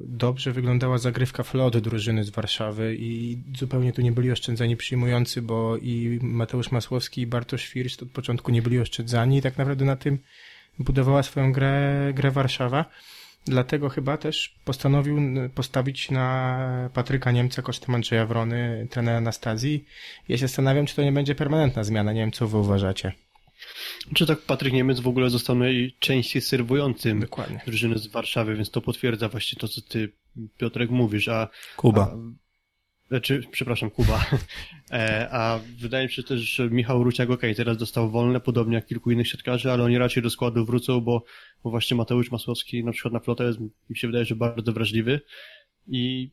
[0.05, 5.77] dobrze wyglądała zagrywka flot drużyny z Warszawy i zupełnie tu nie byli oszczędzani przyjmujący, bo
[5.77, 9.95] i Mateusz Masłowski i Bartosz Firsz od początku nie byli oszczędzani i tak naprawdę na
[9.95, 10.19] tym
[10.79, 12.85] budowała swoją grę, grę Warszawa.
[13.45, 15.17] Dlatego chyba też postanowił
[15.55, 19.85] postawić na Patryka Niemca kosztem Andrzeja Wrony, trenera Anastazji.
[20.29, 22.13] Ja się zastanawiam, czy to nie będzie permanentna zmiana.
[22.13, 23.13] Nie wiem, co wy uważacie.
[24.13, 27.61] Czy tak Patryk Niemiec w ogóle został najczęściej serwującym Dokładnie.
[27.65, 30.11] drużyny z Warszawy, więc to potwierdza właśnie to, co ty,
[30.57, 31.27] Piotrek, mówisz.
[31.27, 32.01] A, Kuba.
[32.01, 32.17] A,
[33.09, 34.25] znaczy, przepraszam, Kuba.
[34.91, 38.85] E, a wydaje mi się też, że Michał Ruciak, ok, teraz dostał wolne, podobnie jak
[38.85, 41.23] kilku innych siatkarzy, ale oni raczej do składu wrócą, bo,
[41.63, 45.21] bo właśnie Mateusz Masłowski na przykład na flotę jest, mi się wydaje, że bardzo wrażliwy
[45.87, 46.31] i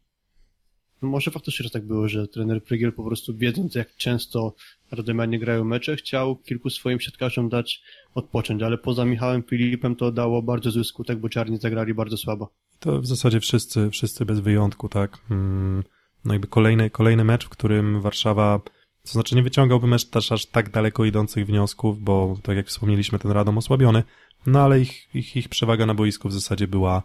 [1.00, 4.54] może faktycznie że tak było, że trener Prygiel po prostu wiedząc jak często
[4.90, 7.82] Radymanie grają mecze, chciał kilku swoim siatkarzom dać
[8.14, 12.52] odpocząć, ale poza Michałem Filipem to dało bardzo zły skutek, bo czarni zagrali bardzo słabo.
[12.78, 15.18] To w zasadzie wszyscy, wszyscy bez wyjątku, tak.
[15.28, 15.82] Hmm
[16.26, 18.60] no jakby kolejny, kolejny mecz, w którym Warszawa,
[19.04, 23.18] to znaczy nie wyciągałby mecz też aż tak daleko idących wniosków, bo tak jak wspomnieliśmy,
[23.18, 24.02] ten Radom osłabiony,
[24.46, 27.02] no ale ich, ich, ich przewaga na boisku w zasadzie była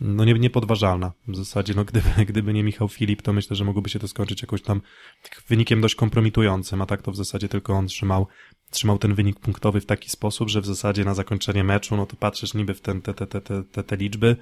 [0.00, 1.12] no nie, niepodważalna.
[1.28, 4.42] W zasadzie, no gdyby, gdyby nie Michał Filip, to myślę, że mogłoby się to skończyć
[4.42, 4.80] jakoś tam
[5.48, 8.26] wynikiem dość kompromitującym, a tak to w zasadzie tylko on trzymał,
[8.70, 12.16] trzymał ten wynik punktowy w taki sposób, że w zasadzie na zakończenie meczu, no to
[12.16, 14.36] patrzysz niby w ten, te, te, te, te, te liczby,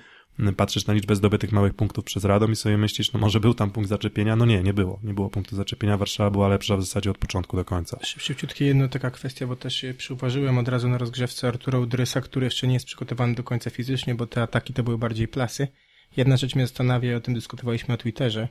[0.56, 3.70] patrzysz na liczbę zdobytych małych punktów przez Radom i sobie myślisz, no może był tam
[3.70, 7.10] punkt zaczepienia, no nie, nie było, nie było punktu zaczepienia, Warszawa była lepsza w zasadzie
[7.10, 7.98] od początku do końca.
[8.02, 12.66] Szybciutkie jedno taka kwestia, bo też przyuważyłem od razu na rozgrzewce Artura Udrysa, który jeszcze
[12.66, 15.68] nie jest przygotowany do końca fizycznie, bo te ataki to były bardziej plasy.
[16.16, 18.48] Jedna rzecz mnie zastanawia, o tym dyskutowaliśmy na Twitterze,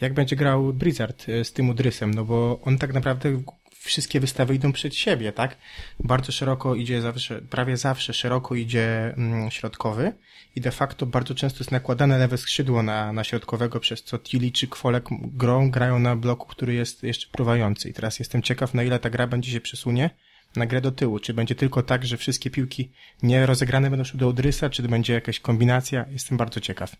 [0.00, 3.42] jak będzie grał Blizzard e, z tym Udrysem, no bo on tak naprawdę
[3.84, 5.56] wszystkie wystawy idą przed siebie, tak?
[6.00, 10.12] Bardzo szeroko idzie zawsze, prawie zawsze szeroko idzie mm, środkowy
[10.56, 14.52] i de facto bardzo często jest nakładane lewe skrzydło na, na środkowego, przez co Tilly
[14.52, 17.88] czy Kwolek grą, grają na bloku, który jest jeszcze pruwający.
[17.88, 20.10] I teraz jestem ciekaw, na ile ta gra będzie się przesunie
[20.56, 21.18] na grę do tyłu.
[21.18, 22.90] Czy będzie tylko tak, że wszystkie piłki
[23.22, 26.04] nie rozegrane będą szły do Odrysa, czy będzie jakaś kombinacja?
[26.10, 26.96] Jestem bardzo ciekaw.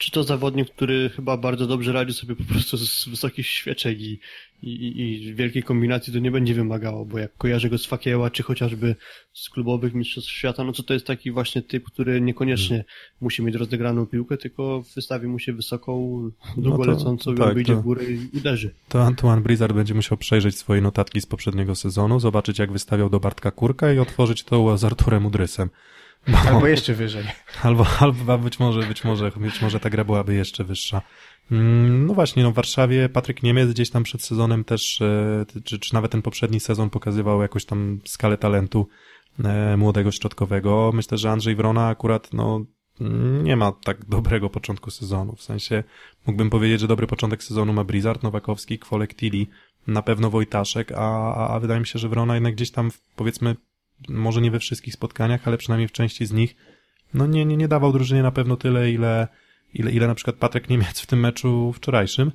[0.00, 4.20] Czy to zawodnik, który chyba bardzo dobrze radzi sobie po prostu z wysokich świeczek i,
[4.62, 8.42] i, i wielkiej kombinacji to nie będzie wymagało, bo jak kojarzę go z Fakieła, czy
[8.42, 8.96] chociażby
[9.32, 12.86] z klubowych mistrzostw świata, no to to jest taki właśnie typ, który niekoniecznie hmm.
[13.20, 16.20] musi mieć rozegraną piłkę, tylko wystawi mu się wysoką,
[16.56, 18.74] długo no lecącą tak, i wyjdzie w górę i uderzy.
[18.88, 23.20] To Antoine Blizzard będzie musiał przejrzeć swoje notatki z poprzedniego sezonu, zobaczyć jak wystawiał do
[23.20, 25.70] Bartka Kurka i otworzyć to z Arturem Udrysem.
[26.28, 27.24] No, albo jeszcze wyżej.
[27.62, 31.02] Albo, albo być może, być może, być może ta gra byłaby jeszcze wyższa.
[31.50, 35.78] Mm, no właśnie, no w Warszawie Patryk Niemiec gdzieś tam przed sezonem też, e, czy,
[35.78, 38.88] czy nawet ten poprzedni sezon pokazywał jakąś tam skalę talentu
[39.44, 40.90] e, młodego środkowego.
[40.94, 42.64] Myślę, że Andrzej Wrona akurat, no,
[43.42, 45.36] nie ma tak dobrego początku sezonu.
[45.36, 45.84] W sensie
[46.26, 49.46] mógłbym powiedzieć, że dobry początek sezonu ma Blizzard, Nowakowski, Kwolek, Tilly,
[49.86, 53.56] na pewno Wojtaszek, a, a, a wydaje mi się, że Wrona jednak gdzieś tam, powiedzmy,
[54.08, 56.56] może nie we wszystkich spotkaniach, ale przynajmniej w części z nich,
[57.14, 59.28] no nie, nie, nie dawał drużynie na pewno tyle, ile,
[59.74, 62.32] ile, ile na przykład Patryk Niemiec w tym meczu wczorajszym.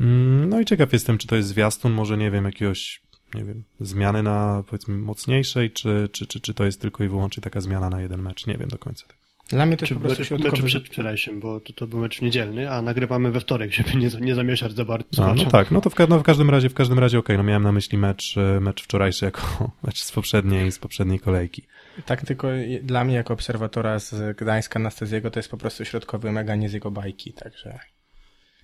[0.00, 3.02] Mm, no i ciekaw jestem, czy to jest zwiastun, może nie wiem, jakiegoś,
[3.34, 7.42] nie wiem, zmiany na powiedzmy mocniejszej, czy, czy, czy, czy to jest tylko i wyłącznie
[7.42, 9.04] taka zmiana na jeden mecz, nie wiem do końca.
[9.48, 10.62] Dla mnie to jest po prostu środkowy...
[10.62, 14.34] Mecz wczorajszym, bo to, to był mecz niedzielny, a nagrywamy we wtorek, żeby nie, nie
[14.34, 15.26] zamieszać za bardzo.
[15.26, 17.44] A, no tak, no to w, no w każdym razie, w każdym razie okej, okay,
[17.44, 19.40] no miałem na myśli mecz, e, mecz wczorajszy jako
[19.86, 21.62] mecz z poprzedniej, z poprzedniej kolejki.
[22.06, 22.48] Tak, tylko
[22.82, 26.72] dla mnie jako obserwatora z Gdańska Anastazjego to jest po prostu środkowy mega, nie z
[26.72, 27.78] jego bajki, także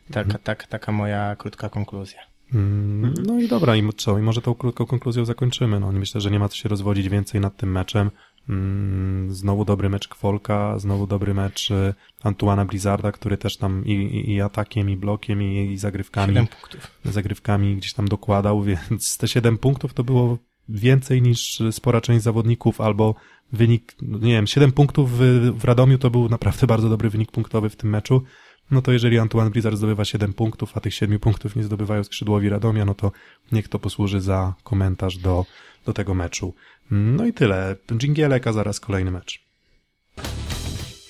[0.09, 0.43] taka, mhm.
[0.43, 2.21] tak, taka moja krótka konkluzja.
[2.55, 4.19] Mm, No i dobra, i co?
[4.19, 5.81] I może tą krótką konkluzją zakończymy.
[5.81, 8.11] No, myślę, że nie ma co się rozwodzić więcej nad tym meczem.
[8.49, 13.93] Mm, Znowu dobry mecz Kwolka, znowu dobry mecz y, Antuana Blizzarda, który też tam i,
[13.93, 16.91] i, i atakiem, i blokiem, i, i zagrywkami, 7 punktów.
[17.05, 22.81] zagrywkami gdzieś tam dokładał, więc te 7 punktów to było więcej niż spora część zawodników,
[22.81, 23.15] albo
[23.53, 25.21] wynik, no nie wiem, 7 punktów w,
[25.59, 28.23] w Radomiu to był naprawdę bardzo dobry wynik punktowy w tym meczu.
[28.71, 32.49] No to jeżeli Antoine Blizzard zdobywa 7 punktów, a tych 7 punktów nie zdobywają skrzydłowi
[32.49, 33.13] Radomia, no to
[33.53, 35.45] niech to posłuży za komentarz do,
[35.87, 36.55] do tego meczu.
[36.91, 37.77] No i tyle.
[37.97, 39.45] Dżingielek, a zaraz kolejny mecz.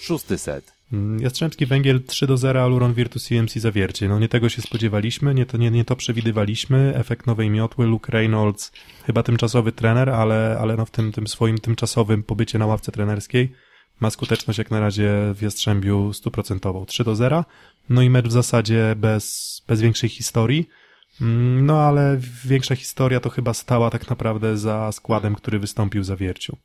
[0.01, 0.73] Szósty set.
[0.93, 4.09] Mm, Jastrzębski Węgiel 3 do 0, Aluron Virtus CMC Zawiercie.
[4.09, 6.93] No nie tego się spodziewaliśmy, nie to, nie, nie to przewidywaliśmy.
[6.97, 8.73] Efekt nowej miotły, Luke Reynolds,
[9.07, 13.53] chyba tymczasowy trener, ale, ale no w tym, tym swoim tymczasowym pobycie na ławce trenerskiej
[14.01, 16.87] ma skuteczność jak na razie w Jastrzębiu stuprocentową.
[16.87, 17.45] 3 do 0.
[17.89, 20.69] No i mecz w zasadzie bez, bez większej historii.
[21.21, 26.07] Mm, No ale większa historia to chyba stała tak naprawdę za składem, który wystąpił w
[26.07, 26.57] Zawierciu.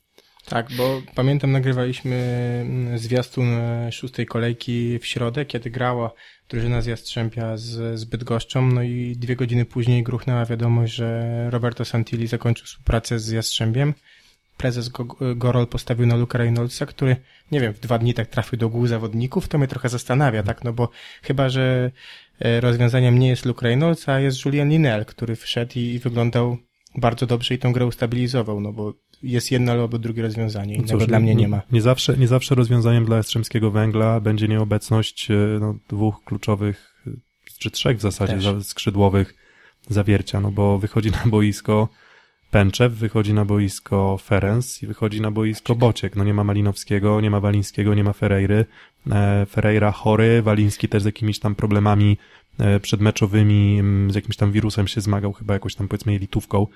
[0.46, 2.16] Tak, bo pamiętam nagrywaliśmy
[2.62, 6.12] mm, zwiastun e, szóstej kolejki w środę, kiedy grała
[6.48, 11.84] drużyna z Jastrzębia z, z Bydgoszczą, no i dwie godziny później gruchnęła wiadomość, że Roberto
[11.84, 13.94] Santilli zakończył współpracę z Jastrzębiem.
[14.60, 17.16] Prezes Go- Gorol postawił na Luka Reynoldsa, który,
[17.52, 20.64] nie wiem, w dwa dni tak trafił do głów zawodników, to mnie trochę zastanawia, tak,
[20.64, 20.88] no bo
[21.22, 21.90] chyba, że
[22.40, 26.56] e, rozwiązaniem nie jest Luke Reynolds, a jest Julien Linel, który wszedł i wyglądał
[26.94, 31.06] bardzo dobrze i tą grę ustabilizował, no bo jest jedno albo drugie rozwiązanie, innego Cóż,
[31.06, 31.62] dla mnie nie ma.
[31.72, 37.10] Nie zawsze, nie zawsze rozwiązaniem dla Jastrzębskiego Węgla będzie nieobecność e, no, dwóch kluczowych, e,
[37.58, 38.66] czy trzech w zasadzie Też.
[38.66, 39.34] skrzydłowych
[39.88, 41.88] zawiercia, no bo wychodzi na boisko
[42.50, 46.16] Pęczew, wychodzi na boisko Ferenc i wychodzi na boisko Bociek.
[46.16, 48.64] No nie ma Malinowskiego, nie ma Walińskiego, nie ma Ferreiry.
[49.10, 52.16] E, Ferreira chory, Waliński też z jakimiś tam problemami
[52.58, 56.66] e, przedmeczowymi, z jakimś tam wirusem się zmagał, chyba jakąś tam powiedzmy jelitówką.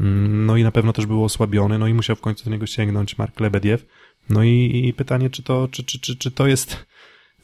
[0.00, 2.66] Mm, No i na pewno też był osłabiony, no i musiał w końcu do niego
[2.66, 3.86] sięgnąć Mark Lebediew.
[4.30, 6.86] No i, i pytanie, czy to, czy, czy, czy, czy to jest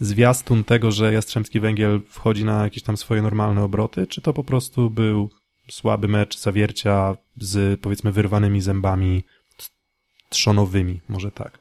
[0.01, 4.45] zwiastun tego, że Jastrzębski Węgiel wchodzi na jakieś tam swoje normalne obroty, czy to po
[4.45, 5.31] prostu był
[5.71, 9.25] słaby mecz zawiercia z powiedzmy wyrwanymi zębami
[10.29, 11.59] trzonowymi, może tak.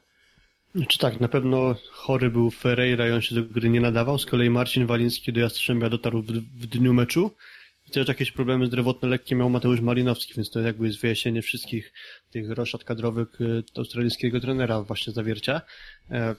[0.88, 4.18] Czy tak, na pewno chory był Ferreira i on się do gry nie nadawał.
[4.18, 7.30] Z kolei Marcin Waliński do Jastrzębia dotarł w, w dniu meczu.
[7.88, 11.92] I też jakieś problemy zdrowotne lekkie miał Mateusz Malinowski, więc to jakby jest wyjaśnienie wszystkich
[12.30, 15.60] tych roszad kadrowych y, australijskiego trenera właśnie Zawiercia.
[16.10, 16.34] E,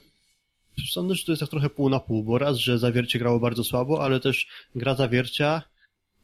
[0.87, 3.63] Sądzę, że to jest tak trochę pół na pół, bo raz, że Zawiercie grało bardzo
[3.63, 5.61] słabo, ale też gra Zawiercia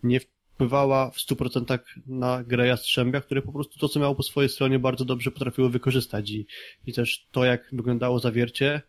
[0.04, 0.20] nie
[0.56, 4.80] wpływała w 100% na grę Jastrzębia, które po prostu to, co miało po swojej stronie,
[4.80, 6.48] bardzo dobrze potrafiło wykorzystać i,
[6.86, 8.82] i też to, jak wyglądało Zawiercie,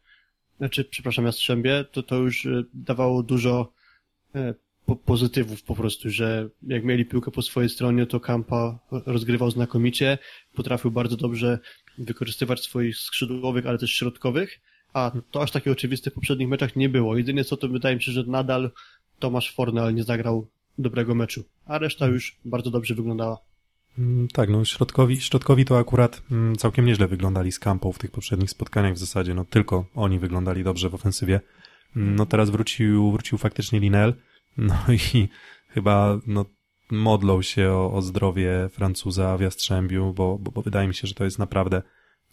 [0.59, 3.73] znaczy, przepraszam, Jastrzębie, to to już e, dawało dużo
[4.35, 4.55] e,
[4.87, 10.19] po, pozytywów po prostu, że jak mieli piłkę po swojej stronie, to Kampa rozgrywał znakomicie,
[10.55, 11.59] potrafił bardzo dobrze
[11.99, 14.61] wykorzystywać swoich skrzydłowych, ale też środkowych,
[14.93, 17.17] a to aż takie oczywiste w poprzednich meczach nie było.
[17.17, 18.71] Jedynie co to wydaje mi się, że nadal
[19.19, 20.49] Tomasz Fornal nie zagrał
[20.79, 23.39] dobrego meczu, a reszta już bardzo dobrze wyglądała.
[23.99, 28.11] Mm, Tak, no środkowi, środkowi to akurat mm, całkiem nieźle wyglądali z kampą w tych
[28.11, 31.41] poprzednich spotkaniach w zasadzie, no tylko oni wyglądali dobrze w ofensywie.
[31.97, 34.15] Mm, No teraz wrócił, wrócił faktycznie Linel,
[34.57, 34.75] no
[35.15, 35.29] i
[35.69, 36.45] chyba no,
[36.91, 41.15] modlą się o, o zdrowie Francuza w Jastrzębiu, bo, bo, bo wydaje mi się, że
[41.15, 41.83] to jest naprawdę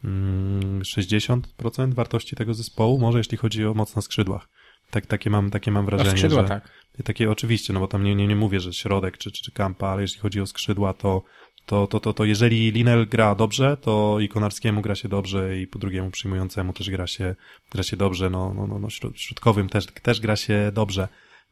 [0.03, 4.47] mm, 60% wartości tego zespołu, może jeśli chodzi o moc na skrzydłach.
[4.93, 6.47] Tak, takie mam, takie mam A wrażenie, skrzydła że...
[6.47, 6.69] tak.
[7.03, 9.88] Takie oczywiście, no bo tam nie, nie, nie mówię, że środek czy, czy, czy kampa,
[9.88, 11.23] ale jeśli chodzi o skrzydła, to,
[11.65, 15.67] to, to, to, to jeżeli Linel gra dobrze, to i Konarskiemu gra się dobrze i
[15.67, 17.36] po drugiemu przyjmującemu też gra się,
[17.71, 21.08] gra się dobrze, no, no, no, no środ- środkowym też, też gra się dobrze.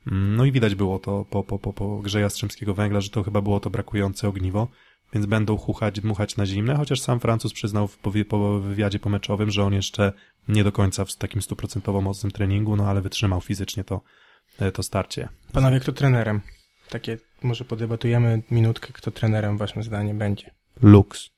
[0.07, 3.23] Mm, No i widać było to po, po, po, po grze Jastrzębskiego Węgla, że to
[3.23, 4.67] chyba było to brakujące ogniwo,
[5.13, 7.97] więc będą chuchać, dmuchać na zimne, chociaż sam Francuz przyznał w
[8.29, 10.13] po wywiadzie pomeczowym, że on jeszcze
[10.47, 14.01] nie do końca w takim stuprocentowo mocnym treningu, no ale wytrzymał fizycznie to,
[14.73, 15.29] to starcie.
[15.53, 16.41] Panowie, kto trenerem?
[16.89, 20.51] Takie, może podebatujemy minutkę, kto trenerem waszym zdaniem będzie.
[20.81, 21.29] Lux.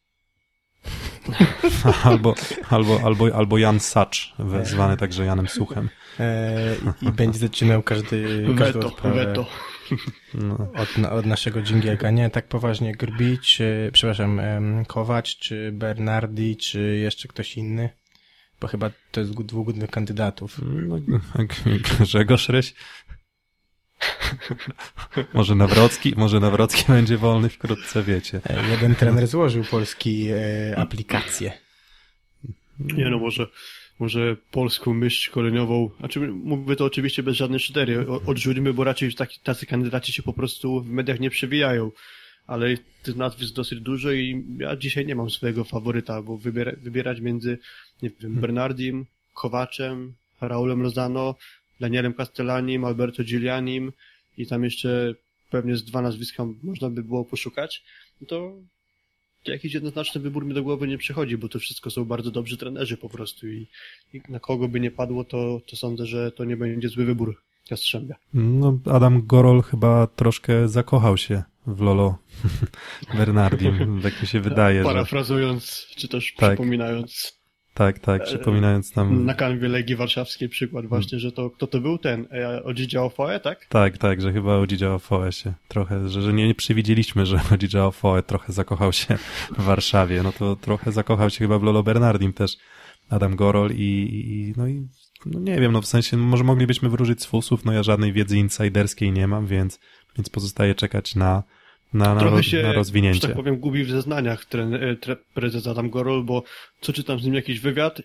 [2.04, 2.36] albo,
[2.70, 5.90] albo, albo, albo Jan Sacz, zwany także Janem Suchem.
[6.20, 9.46] E, i, będzie zaczynał każdy, każdą Weto, weto.
[10.34, 10.72] No.
[10.76, 12.12] od, na- od naszego dżingielka.
[12.12, 14.41] Nie, tak poważnie Grbi, czy, przepraszam,
[14.88, 17.89] Kowacz, czy Bernardi, czy jeszcze ktoś inny?
[18.62, 20.62] Bo chyba to jest dwóch głównych kandydatów.
[20.88, 21.00] No,
[22.00, 22.74] Grzegorz Ryś.
[25.34, 28.41] może Nawrocki, może Nawrocki będzie wolny wkrótce, wiecie.
[28.50, 31.52] E, jeden trener złożył polski e, aplikację.
[32.80, 33.48] Nie no, może
[33.99, 39.39] może polską myśl szkoleniową, znaczy mówię to oczywiście bez żadnej szydery, odrzućmy, bo raczej taki,
[39.39, 41.91] tacy kandydaci się po prostu w mediach nie przewijają,
[42.47, 47.19] ale tych nazwisk dosyć dużo i ja dzisiaj nie mam swojego faworyta, bo wybiera, wybierać
[47.19, 47.58] między,
[48.01, 48.41] nie wiem, hmm.
[48.41, 51.36] Bernardim, Kowaczem, Raulem Lozano,
[51.79, 53.91] Danielem Castellanim, Alberto Giulianim
[54.38, 55.15] i tam jeszcze
[55.49, 57.84] pewnie z dwa nazwiska można by było poszukać,
[58.27, 58.53] to
[59.47, 62.97] jakiś jednoznaczny wybór mi do głowy nie przychodzi, bo to wszystko są bardzo dobrzy trenerzy
[62.97, 63.67] po prostu i,
[64.13, 67.41] i na kogo by nie padło, to, to sądzę, że to nie będzie zły wybór
[67.71, 68.15] Jastrzębia.
[68.34, 72.17] No, Adam Gorol chyba troszkę zakochał się w Lolo
[73.17, 74.84] Bernardim, tak mi się wydaje.
[74.84, 75.95] Parafrazując, że...
[75.95, 76.49] czy też tak.
[76.49, 77.42] przypominając
[77.74, 79.26] tak, tak, e, przypominając nam...
[79.26, 82.28] Na kanwie Legii Warszawskiej przykład właśnie, że to, kto to był ten?
[82.32, 83.66] E, Odzidzia Ofoe, tak?
[83.66, 87.86] Tak, tak, że chyba Odzidzia Ofoe się trochę, że, że nie, nie przewidzieliśmy, że Odzidzia
[87.86, 89.18] Ofoe trochę zakochał się
[89.58, 92.58] w Warszawie, no to trochę zakochał się chyba w Lolo Bernardim też
[93.10, 94.88] Adam Gorol i, i no i
[95.26, 98.14] no nie wiem, no w sensie, no może moglibyśmy wróżyć z fusów, no ja żadnej
[98.14, 99.80] wiedzy insiderskiej nie mam, więc,
[100.18, 101.44] więc pozostaje czekać na,
[101.93, 103.21] na, na, się, na rozwinięcie.
[103.21, 104.95] że tak powiem, gubi w zeznaniach tren, e,
[105.34, 106.43] prezes Adam Gorol, bo
[106.82, 108.01] co czytam z nim jakiś wywiad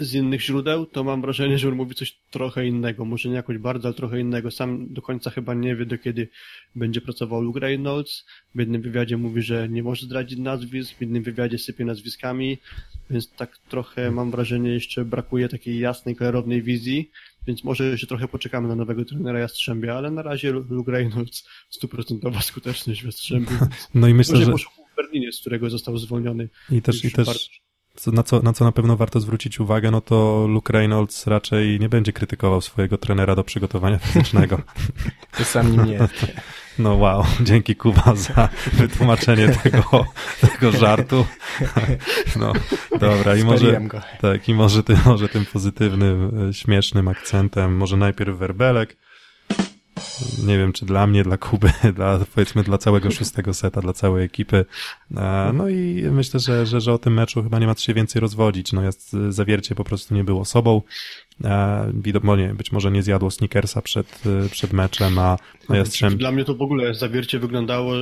[0.00, 3.58] z innych źródeł, to mam wrażenie, że on mówi coś trochę innego, może nie jakoś
[3.58, 4.50] bardzo, ale trochę innego.
[4.50, 6.28] Sam do końca chyba nie wie, do kiedy
[6.74, 8.26] będzie pracował Luke Reynolds.
[8.54, 12.58] W jednym wywiadzie mówi, że nie może zdradzić nazwisk, w innym wywiadzie sypie nazwiskami,
[13.10, 17.10] więc tak trochę mam wrażenie, jeszcze brakuje takiej jasnej, klarownej wizji.
[17.48, 22.40] Więc może jeszcze trochę poczekamy na nowego trenera Jastrzębia, ale na razie Luke Reynolds stuprocentowa
[22.40, 23.50] skuteczność w Jastrzębiu.
[23.94, 24.52] No i myślę, że...
[24.52, 26.48] w Berlinie, z którego został zwolniony.
[26.70, 27.60] I też, i też
[28.06, 31.88] na, co, na co na pewno warto zwrócić uwagę, no to Luke Reynolds raczej nie
[31.88, 34.62] będzie krytykował swojego trenera do przygotowania fizycznego.
[35.38, 35.98] to sam nie.
[36.78, 40.06] No wow, dzięki Kuba za wytłumaczenie tego,
[40.40, 41.26] tego żartu.
[42.36, 42.52] No,
[43.00, 43.80] dobra, i może,
[44.20, 48.96] tak, i może, ty, może tym pozytywnym, e, śmiesznym akcentem, może najpierw werbelek,
[50.46, 54.24] nie wiem, czy dla mnie, dla Kuby, dla, powiedzmy dla całego szóstego seta, dla całej
[54.24, 54.64] ekipy.
[55.16, 57.94] E, no i myślę, że, że, że o tym meczu chyba nie ma co się
[57.94, 58.72] więcej rozwodzić.
[58.72, 60.82] No jest, zawiercie po prostu nie było sobą.
[61.44, 65.36] E, widomo, nie, być może nie zjadło sneakersa przed, przed meczem, a,
[65.68, 66.18] a Jastrzęb...
[66.18, 67.94] Dla mnie to w ogóle zawiercie wyglądało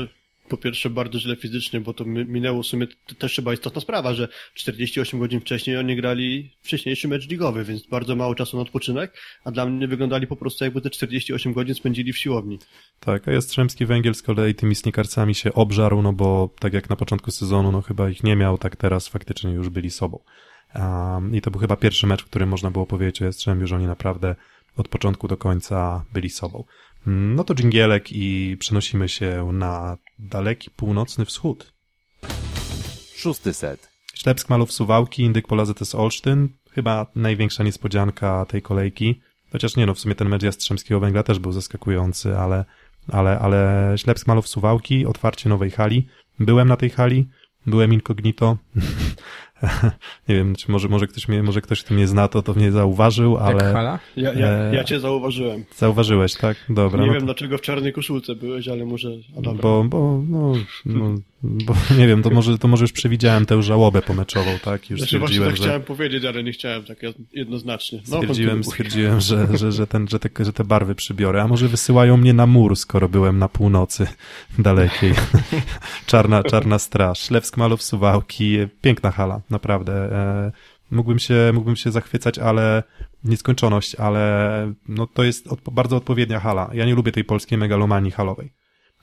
[0.49, 2.87] po pierwsze bardzo źle fizycznie, bo to minęło w sumie
[3.19, 8.17] też chyba istotna sprawa, że 48 godzin wcześniej oni grali wcześniejszy mecz ligowy, więc bardzo
[8.17, 12.13] mało czasu na odpoczynek, a dla mnie wyglądali po prostu jakby te 48 godzin spędzili
[12.13, 12.59] w siłowni.
[13.01, 16.97] Tak, a Jastrzębski Węgiel z kolei tymi sneakersami się obżarł, no bo tak jak na
[16.97, 20.19] początku sezonu, no chyba ich nie miał, tak teraz faktycznie już byli sobą.
[20.79, 23.77] Um, I to był chyba pierwszy mecz, w którym można było powiedzieć o Jastrzębiu, że
[23.77, 24.37] oni naprawdę
[24.77, 26.65] od początku do końca byli sobą.
[27.07, 31.73] No to dżingielek i przenosimy się na daleki północny wschód.
[33.17, 33.91] Szósty set.
[34.15, 36.49] Ślepsk Malów Suwałki, Indyk Pola ZS Olsztyn.
[36.71, 39.21] Chyba największa niespodzianka tej kolejki.
[39.53, 42.65] Chociaż nie no, w sumie ten mecz Jastrzębskiego Węgla też był zaskakujący, ale,
[43.09, 46.09] ale, ale Ślepsk Malów Suwałki, otwarcie nowej hali.
[46.39, 47.29] Byłem na tej hali,
[47.67, 48.57] byłem incognito.
[50.29, 52.73] nie wiem, czy może, może ktoś mnie, może ktoś, kto mnie zna, to to mnie
[52.73, 53.65] zauważył, ale...
[53.65, 53.99] Jak hala?
[54.17, 55.65] Ja, ja, e, ja cię zauważyłem.
[55.77, 56.57] Zauważyłeś, tak?
[56.69, 57.01] Dobra.
[57.01, 57.27] Nie no wiem, to...
[57.27, 59.09] dlaczego w czarnej koszulce byłeś, ale może...
[59.39, 59.63] A dobra.
[59.63, 60.53] Bo, bo, no,
[60.87, 61.15] no,
[61.47, 64.91] bo nie wiem, to może, to może już przewidziałem tę żałobę pomeczową, tak?
[64.91, 65.63] Już znaczy właśnie tak że...
[65.63, 66.99] chciałem powiedzieć, ale nie chciałem tak
[67.33, 68.03] jednoznacznie.
[68.09, 71.69] No, stwierdziłem, stwierdziłem że, że, że, ten, że, te, że te barwy przybiorę, a może
[71.69, 74.07] wysyłają mnie na mur, skoro byłem na północy
[74.59, 75.15] dalekiej.
[76.07, 77.31] czarna, czarna straż.
[77.31, 79.93] Lewsk Malów Suwałki, piękna hala, naprawdę.
[79.93, 80.53] E,
[80.91, 82.83] mógłbym się, mógłbym się zachwycać, ale
[83.25, 86.71] nieskończoność, ale no to jest od, bardzo odpowiednia hala.
[86.73, 88.53] Ja nie lubię tej polskiej megalomanii halowej.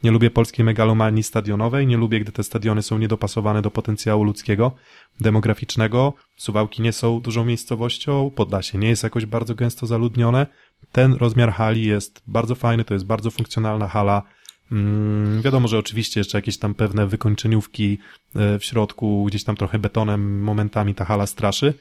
[0.04, 4.72] Nie lubię polskiej megalomanii stadionowej, nie lubię, gdy te stadiony są niedopasowane do potencjału ludzkiego,
[5.20, 6.14] demograficznego.
[6.38, 10.48] Suwałki nie są dużą miejscowością, Podlasie nie jest jakoś bardzo gęsto zaludnione.
[10.92, 14.24] Ten rozmiar hali jest bardzo fajny, to jest bardzo funkcjonalna hala.
[14.72, 17.98] Mm, wiadomo, że oczywiście jeszcze jakieś tam pewne wykończeniówki
[18.36, 21.74] e, w środku, gdzieś tam trochę betonem momentami ta hala straszy,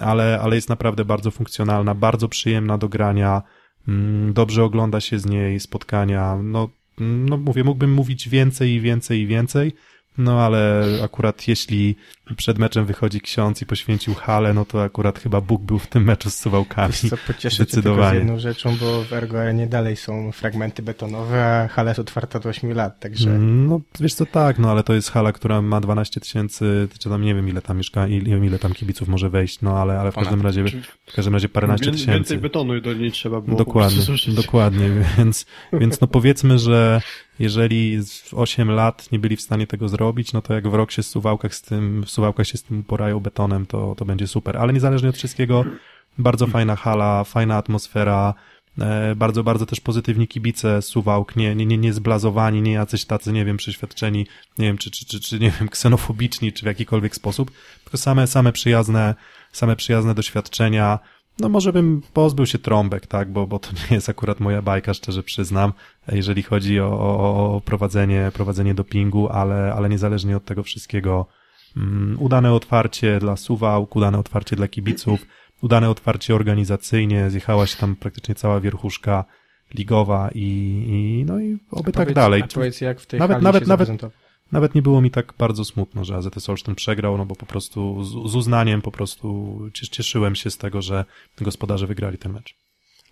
[0.00, 3.42] ale, ale jest naprawdę bardzo funkcjonalna, bardzo przyjemna do grania,
[3.88, 6.68] mm, dobrze ogląda się z niej spotkania, no,
[7.00, 9.72] no mówię, mógłbym mówić więcej i więcej i więcej,
[10.20, 11.96] no ale akurat jeśli
[12.36, 16.04] przed meczem wychodzi ksiądz i poświęcił halę, no to akurat chyba Bóg był w tym
[16.04, 16.92] meczu z Suwałkami.
[17.02, 20.82] Wiesz co, pocieszę cię tylko z jedną rzeczą, bo w Ergo Arenie dalej są fragmenty
[20.82, 23.30] betonowe, a hala jest otwarta od 8 lat, także...
[23.38, 27.22] No wiesz co, tak, no ale to jest hala, która ma 12 tysięcy, czy tam
[27.22, 30.14] nie wiem ile tam mieszka, ile, ile tam kibiców może wejść, no ale, ale w
[30.14, 30.64] każdym razie,
[31.06, 32.12] w każdym razie paręnaście tysięcy.
[32.12, 37.00] Więcej betonu do niej trzeba było Dokładnie, dokładnie, więc, więc no powiedzmy, że
[37.40, 40.90] jeżeli w 8 lat nie byli w stanie tego zrobić, no to jak w rok
[40.90, 44.26] się w Suwałkach z tym, w Suwałka się z tym porają betonem, to, to będzie
[44.26, 44.56] super.
[44.56, 45.64] Ale niezależnie od wszystkiego,
[46.18, 48.34] bardzo fajna hala, fajna atmosfera,
[48.78, 53.32] e, bardzo, bardzo też pozytywni kibice Suwałk, nie, nie, nie, nie zblazowani, nie jacyś tacy,
[53.32, 54.26] nie wiem, przeświadczeni,
[54.58, 57.50] nie wiem, czy, czy, czy, czy nie wiem, ksenofobiczni, czy w jakikolwiek sposób,
[57.84, 59.14] tylko same, same przyjazne,
[59.52, 60.98] same przyjazne doświadczenia,
[61.40, 64.94] no może bym pozbył się trąbek, tak, bo, bo to nie jest akurat moja bajka,
[64.94, 65.72] szczerze przyznam,
[66.12, 71.26] jeżeli chodzi o, o, o prowadzenie, prowadzenie dopingu, ale, ale niezależnie od tego wszystkiego,
[71.76, 75.26] um, udane otwarcie dla Suwałk, udane otwarcie dla kibiców,
[75.62, 79.24] udane otwarcie organizacyjnie, zjechała się tam praktycznie cała wierchuszka
[79.74, 80.40] ligowa i,
[80.88, 82.44] i no i oby tak powiedz, dalej.
[82.54, 84.10] Powiedz, jak w tej Nawet- nawet- nawet-?
[84.52, 88.04] Nawet nie było mi tak bardzo smutno, że AZS Olsztyn przegrał, no bo po prostu
[88.04, 91.04] z, z uznaniem po prostu cies- cieszyłem się z tego, że
[91.40, 92.54] gospodarze wygrali ten mecz.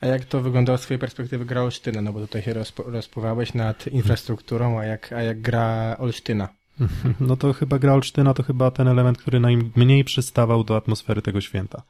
[0.01, 2.03] A jak to wyglądało z twojej perspektywy gra Olsztyna?
[2.03, 6.49] No bo tutaj się rozpo, rozpływałeś nad infrastrukturą, a jak, a jak gra Olsztyna?
[7.21, 11.41] No to chyba gra Olsztyna to chyba ten element, który najmniej przystawał do atmosfery tego
[11.41, 11.83] święta.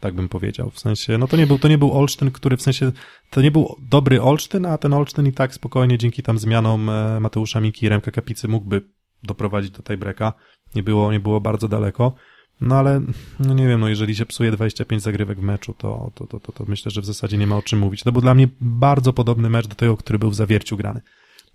[0.00, 0.70] Tak bym powiedział.
[0.70, 2.92] W sensie, no to nie był, to nie był Olsztyn, który w sensie,
[3.30, 7.20] to nie był dobry Olsztyn, a ten Olsztyn i tak spokojnie dzięki tam zmianom e,
[7.20, 8.82] Mateusza Miki i Remka Kapicy mógłby
[9.22, 10.32] doprowadzić do tej breka.
[10.74, 12.12] Nie było, nie było bardzo daleko.
[12.60, 13.00] No ale,
[13.40, 16.52] no nie wiem, no jeżeli się psuje 25 zagrywek w meczu, to, to, to, to,
[16.52, 18.02] to myślę, że w zasadzie nie ma o czym mówić.
[18.02, 21.00] To był dla mnie bardzo podobny mecz do tego, który był w Zawierciu grany.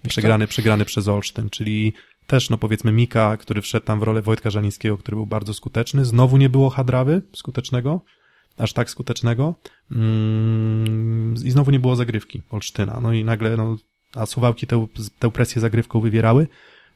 [0.07, 1.93] Przegrany, przegrany przez Olsztyn, czyli
[2.27, 6.05] też, no powiedzmy, Mika, który wszedł tam w rolę Wojtka Żanińskiego, który był bardzo skuteczny.
[6.05, 8.01] Znowu nie było Hadrawy skutecznego,
[8.57, 9.55] aż tak skutecznego.
[9.91, 12.99] Mm, I znowu nie było zagrywki Olsztyna.
[13.01, 13.77] No i nagle, no,
[14.15, 14.87] a Suwałki tę,
[15.19, 16.47] tę presję zagrywką wywierały.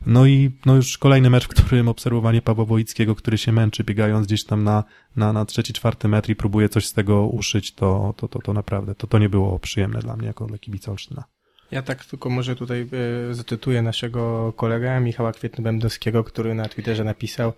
[0.05, 4.27] No i no już kolejny mecz, w którym obserwowanie Pawła Wojickiego, który się męczy, biegając
[4.27, 4.83] gdzieś tam na,
[5.15, 8.53] na, na trzeci, czwarty metr i próbuje coś z tego uszyć, to, to, to, to
[8.53, 11.23] naprawdę, to, to nie było przyjemne dla mnie jako dla kibica Olsztyna.
[11.71, 12.87] Ja tak tylko może tutaj
[13.29, 17.53] e, zacytuję naszego kolegę Michała Kwietny-Będowskiego, który na Twitterze napisał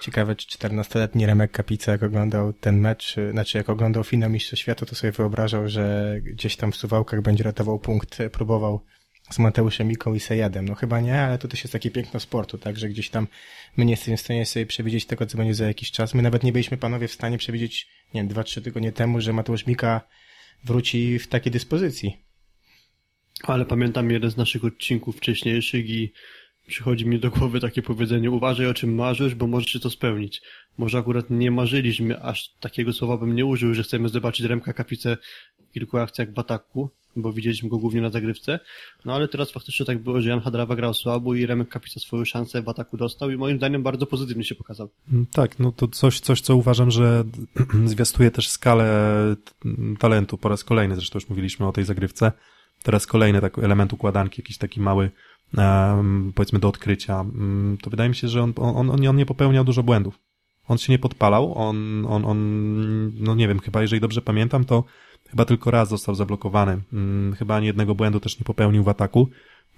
[0.00, 4.62] ciekawe, czy 14-letni Remek Kapica, jak oglądał ten mecz, e, znaczy jak oglądał finał Mistrzostw
[4.62, 8.80] Świata, to sobie wyobrażał, że gdzieś tam w Suwałkach będzie ratował punkt, próbował
[9.30, 10.68] z Mateuszem Miką i Sejadem.
[10.68, 13.28] No chyba nie, ale to też jest takie piękno sportu, tak, że gdzieś tam
[13.76, 16.14] my nie jesteśmy w stanie sobie przewidzieć tego, co będzie za jakiś czas.
[16.14, 19.32] My nawet nie byliśmy panowie w stanie przewidzieć, nie wiem, dwa, trzy tygodnie temu, że
[19.32, 20.00] Mateusz Mika
[20.64, 22.16] wróci w takiej dyspozycji.
[23.42, 26.12] Ale pamiętam jeden z naszych odcinków wcześniejszych i
[26.70, 30.42] przychodzi mi do głowy takie powiedzenie uważaj o czym marzysz, bo możesz się to spełnić.
[30.78, 35.16] Może akurat nie marzyliśmy, aż takiego słowa bym nie użył, że chcemy zobaczyć Remka Kapicę
[35.68, 38.60] w kilku akcjach w ataku, bo widzieliśmy go głównie na zagrywce.
[39.04, 42.24] No ale teraz faktycznie tak było, że Jan Hadrawa grał słabo i Remek Kapica swoją
[42.24, 44.90] szansę w ataku dostał i moim zdaniem bardzo pozytywnie się pokazał.
[45.12, 47.24] Mm, Tak, no to coś, coś, co uważam, że
[47.84, 48.86] zwiastuje też skalę
[49.44, 49.52] t-
[49.98, 50.38] talentu.
[50.38, 52.32] Po raz kolejny, zresztą już mówiliśmy o tej zagrywce.
[52.82, 55.10] Teraz kolejny taki element układanki, jakiś taki mały,
[56.34, 57.20] powiedzmy do odkrycia.
[57.20, 60.18] Um, to wydaje mi się, że on, on, on, nie popełniał dużo błędów.
[60.68, 64.84] On się nie podpalał, on, on, on, no nie wiem, chyba jeżeli dobrze pamiętam, to
[65.30, 66.82] chyba tylko raz został zablokowany.
[66.92, 69.28] Um, chyba ani jednego błędu też nie popełnił w ataku.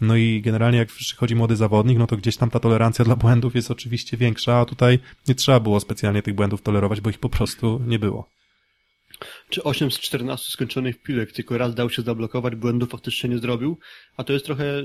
[0.00, 3.54] No i generalnie jak przychodzi młody zawodnik, no to gdzieś tam ta tolerancja dla błędów
[3.54, 4.98] jest oczywiście większa, a tutaj
[5.28, 8.28] nie trzeba było specjalnie tych błędów tolerować, bo ich po prostu nie było.
[9.48, 13.78] Czy 8 z 14 skończonych piłek tylko raz dał się zablokować, błędu faktycznie nie zrobił,
[14.16, 14.82] a to jest trochę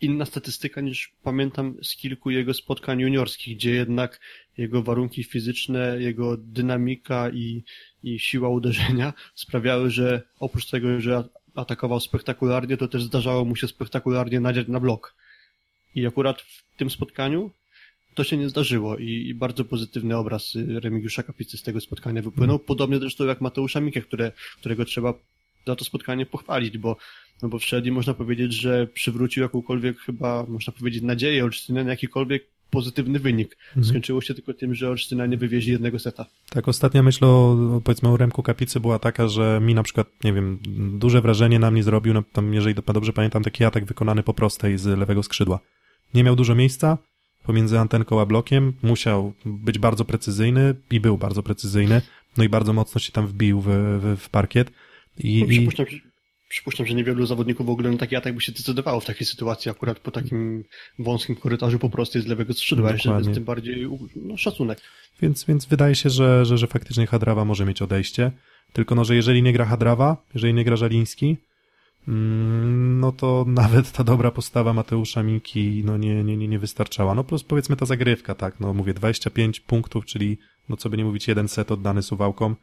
[0.00, 4.20] inna statystyka niż pamiętam z kilku jego spotkań juniorskich, gdzie jednak
[4.58, 7.64] jego warunki fizyczne, jego dynamika i,
[8.02, 11.24] i siła uderzenia sprawiały, że oprócz tego, że
[11.54, 15.14] atakował spektakularnie, to też zdarzało mu się spektakularnie nadziać na blok.
[15.94, 17.50] I akurat w tym spotkaniu
[18.14, 22.58] to się nie zdarzyło i, bardzo pozytywny obraz Remigiusza Kapicy z tego spotkania wypłynął.
[22.58, 25.14] Podobnie zresztą jak Mateusza Mikę, które, którego trzeba
[25.66, 26.96] za to spotkanie pochwalić, bo,
[27.42, 32.46] no bo i można powiedzieć, że przywrócił jakąkolwiek chyba, można powiedzieć, nadzieję Olsztyna na jakikolwiek
[32.70, 33.56] pozytywny wynik.
[33.82, 36.26] Skończyło się tylko tym, że Olsztyna nie wywieźli jednego seta.
[36.50, 40.32] Tak, ostatnia myśl o, powiedzmy o Remku Kapicy była taka, że mi na przykład, nie
[40.32, 40.58] wiem,
[40.98, 44.34] duże wrażenie na mnie zrobił, no, tam, jeżeli do- dobrze pamiętam, taki atak wykonany po
[44.34, 45.60] prostej z lewego skrzydła.
[46.14, 46.98] Nie miał dużo miejsca
[47.42, 52.02] pomiędzy antenką a blokiem, musiał być bardzo precyzyjny i był bardzo precyzyjny,
[52.36, 53.66] no i bardzo mocno się tam wbił w,
[54.02, 54.70] w, w parkiet.
[55.18, 56.09] I, No, i, przypuszczam, że,
[56.50, 59.70] przypuszczam, że niewielu zawodników w ogóle na taki atak by się decydowało w takiej sytuacji,
[59.70, 60.64] akurat po takim
[60.98, 64.80] wąskim korytarzu po prostej z lewego skrzydła, jeszcze tym bardziej no, szacunek.
[65.22, 68.32] Więc, więc wydaje się, że, że, że faktycznie Hadrawa może mieć odejście.
[68.72, 71.36] Tylko no, że jeżeli nie gra Hadrawa, jeżeli nie gra Żaliński,
[72.08, 77.14] mm, no to nawet ta dobra postawa Mateusza Miki no nie, nie, nie, nie wystarczała.
[77.14, 80.38] No plus powiedzmy ta zagrywka, tak, no mówię 25 punktów, czyli
[80.68, 82.56] no co by nie mówić jeden set oddany Suwałkom.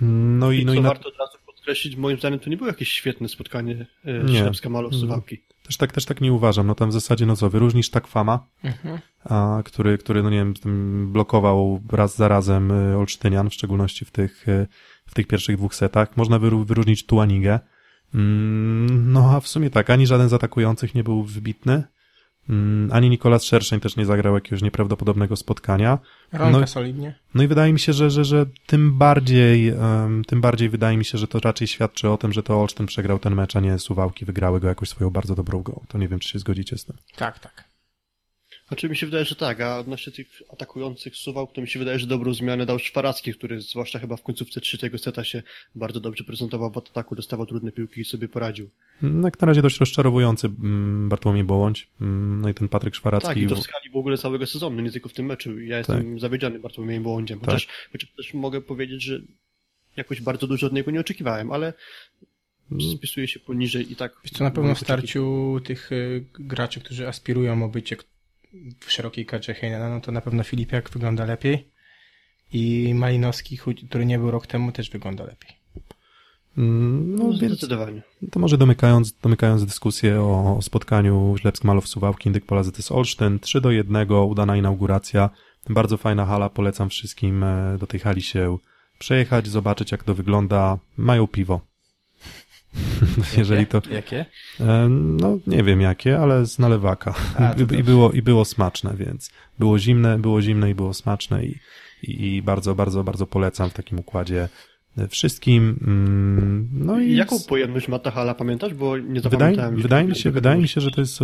[0.00, 2.88] No i, no i na, warto od razu podkreślić, moim zdaniem to nie było jakieś
[2.88, 4.38] świetne spotkanie e, Nie.
[4.38, 5.38] Ślepska Malo Suwałki.
[5.66, 6.66] Też tak, też tak nie uważam.
[6.66, 8.98] No tam w zasadzie, no co, wyróżnisz Takwama, Mhm.
[9.24, 14.04] a, który, który, no nie wiem, tym blokował raz za razem y, Olsztynian, w szczególności
[14.04, 14.66] w tych, y,
[15.06, 16.16] w tych pierwszych dwóch setach.
[16.16, 17.60] Można wyróżnić Tuanigę.
[18.14, 21.82] Mm, No a w sumie tak, ani żaden z atakujących nie był wybitny,
[22.90, 25.98] ani Nikolas Szerszeń też nie zagrał jakiegoś nieprawdopodobnego spotkania.
[26.32, 27.14] Ronka No- solidnie.
[27.34, 31.04] No i wydaje mi się, że, że, że tym bardziej, em, tym bardziej wydaje mi
[31.04, 33.78] się, że to raczej świadczy o tym, że to Olsztyn przegrał ten mecz, a nie
[33.78, 35.84] Suwałki wygrały go jakoś swoją bardzo dobrą grą.
[35.88, 36.96] To nie wiem, czy się zgodzicie z tym.
[37.16, 37.73] Tak, tak.
[38.68, 41.98] Znaczy mi się wydaje, że tak, a odnośnie tych atakujących suwał, to mi się wydaje,
[41.98, 45.42] że dobrą zmianę dał Szwaracki, który zwłaszcza chyba w końcówce trzeciego seta się
[45.74, 48.70] bardzo dobrze prezentował w ataku, dostawał trudne piłki i sobie poradził.
[49.02, 53.28] No, Jak na razie dość rozczarowujący mm, Bartłomiej Bołądź, mm, no i ten Patryk Szwaracki.
[53.28, 55.60] Tak, i to w skali w ogóle całego sezonu, nie tylko w tym meczu.
[55.60, 57.48] Ja jestem zawiedziony Bartłomiejem Bołądziem, Tak.
[57.50, 59.20] chociaż, chociaż też mogę powiedzieć, że
[59.96, 61.72] jakoś bardzo dużo od niego nie oczekiwałem, ale
[62.96, 64.12] spisuje się poniżej i tak...
[64.24, 67.96] Wiesz co, na pewno w starciu tych y, graczy, którzy aspirują o bycie
[68.80, 71.70] w szerokiej kadrze Heinena, no to na pewno Filipiak wygląda lepiej
[72.52, 75.50] i Malinowski, choć- który nie był rok temu, też wygląda lepiej.
[76.58, 78.02] Mm, No, No, zdecydowanie.
[78.30, 83.70] to może domykając, domykając dyskusję o, o spotkaniu Ślepsk-Malow Suwałki, Indyk Polazytys Olsztyn, 3 do
[83.70, 85.30] 1, udana inauguracja,
[85.70, 88.58] bardzo fajna hala, polecam wszystkim e, do tej hali się
[88.98, 91.60] przejechać, zobaczyć jak to wygląda, mają piwo.
[93.36, 94.26] Jeżeli to, Jakie?
[94.60, 97.14] E, No, nie wiem jakie, ale z nalewaka.
[97.38, 101.58] A, I, było, I było smaczne, więc było zimne, było zimne i było smaczne i,
[102.02, 104.48] i, i bardzo, bardzo, bardzo polecam w takim układzie
[105.08, 105.78] wszystkim.
[105.86, 108.74] Mm, No i Jaką pojemność ma ta hala, pamiętasz?
[108.74, 109.76] Bo nie wydaje, zapamiętałem.
[109.76, 111.18] wydaje, mi się, wydaje mi się, że to jest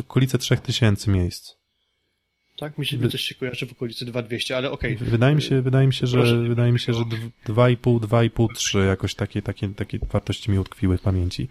[0.00, 1.57] okolice 3000 miejsc.
[2.58, 4.96] Tak, mi się mi też się kojarzy w okolicy 2200, ale okej.
[4.96, 7.62] Wydaje mi się, wydaje mi się, że, Proszę wydaje mi się, że tego.
[7.62, 11.48] 2,5, 2,5, 3, jakoś takie, takie, takie wartości mi utkwiły w pamięci.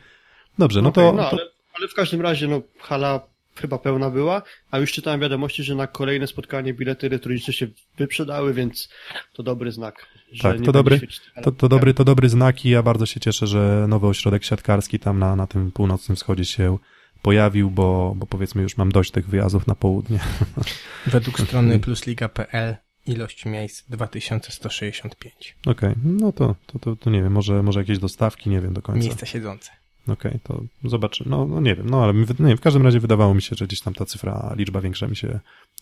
[0.58, 1.42] Dobrze, no Okej, to, no, ale,
[1.74, 4.42] ale w każdym razie, no, hala chyba pełna była,
[4.72, 8.90] a już czytałem wiadomości, że na kolejne spotkanie bilety elektroniczne się wyprzedały, więc
[9.34, 10.08] to dobry znak.
[10.32, 11.00] Że Tak, to dobry,
[11.44, 15.00] to, to, dobry, to dobry znak i ja bardzo się cieszę, że nowy ośrodek siatkarski
[15.00, 16.78] tam na, na tym północnym wschodzie się
[17.22, 20.20] pojawił, bo, bo powiedzmy już mam dość tych wyjazdów na południe.
[21.08, 25.56] Według strony plusliga.pl ilość miejsc 2165.
[25.66, 28.82] Okej, no to, to, to, to nie wiem, może, może jakieś dostawki, nie wiem do
[28.82, 29.06] końca.
[29.06, 29.72] Miejsca siedzące.
[30.08, 31.30] Okej, to zobaczymy.
[31.30, 33.68] No, no nie wiem, no ale nie wiem, w każdym razie wydawało mi się, że
[33.68, 35.40] gdzieś tam ta cyfra, liczba większa mi się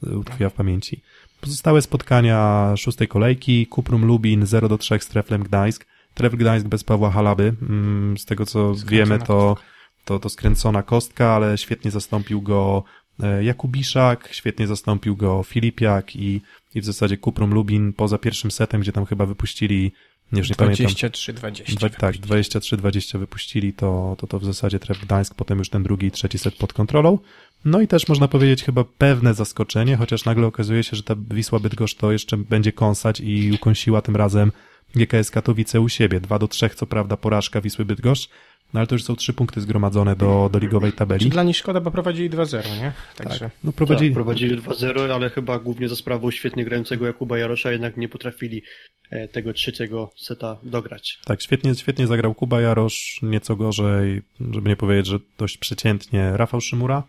[0.07, 1.01] y, utkwiła w pamięci.
[1.41, 5.85] Pozostałe spotkania szóstej kolejki, Kuprum Lubin 0 do 3 z Treflem Gdańsk.
[6.13, 7.53] Trefl Gdańsk bez Pawła Halaby.
[7.61, 9.74] Mm, Z tego co Skręcona wiemy, to, kostka.
[10.05, 12.83] To, to skręcona kostka, ale świetnie zastąpił go
[13.23, 16.41] e, Jakubiszak, świetnie zastąpił go Filipiak i,
[16.75, 19.91] i w zasadzie Kuprum Lubin poza pierwszym setem, gdzie tam chyba wypuścili,
[20.31, 21.77] nie, już nie pamiętam, 23-20.
[21.77, 26.07] Dwa, tak, 23-20 wypuścili, to, to to w zasadzie Tref Gdańsk, potem już ten drugi
[26.07, 27.19] i trzeci set pod kontrolą.
[27.65, 31.59] No i też można powiedzieć chyba pewne zaskoczenie, chociaż nagle okazuje się, że ta Wisła
[31.59, 34.51] Bydgoszcz to jeszcze będzie kąsać i ukąsiła tym razem
[34.95, 36.19] GKS Katowice u siebie.
[36.19, 38.29] 2 do 3, co prawda porażka Wisły Bydgoszcz,
[38.73, 41.23] no ale to już są trzy punkty zgromadzone do, do ligowej tabeli.
[41.23, 42.91] Czy dla nich szkoda, bo prowadzili 2-0, nie?
[43.17, 47.37] Także No Prowadzili, prowadzili, tak, prowadzili 2-0, ale chyba głównie za sprawą świetnie grającego Jakuba
[47.37, 48.61] Jarosza jednak nie potrafili
[49.09, 51.19] e, tego trzeciego seta dograć.
[51.25, 56.61] Tak, świetnie, świetnie zagrał Kuba Jarosz, nieco gorzej, żeby nie powiedzieć, że dość przeciętnie Rafał
[56.61, 57.03] Szymura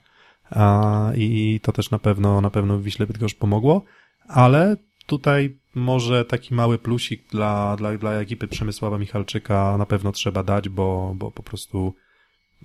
[0.51, 3.85] a, i to też na pewno, na pewno Wiśle Bydgoszcz pomogło,
[4.29, 4.77] ale
[5.07, 10.69] tutaj może taki mały plusik dla, dla, dla ekipy Przemysława Michalczyka na pewno trzeba dać,
[10.69, 11.95] bo, bo po prostu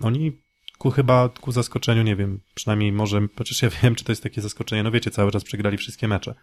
[0.02, 0.42] oni
[0.78, 4.42] ku chyba, ku zaskoczeniu, nie wiem, przynajmniej może, chociaż ja wiem, czy to jest takie
[4.42, 6.36] zaskoczenie, no wiecie, cały czas przegrali wszystkie mecze,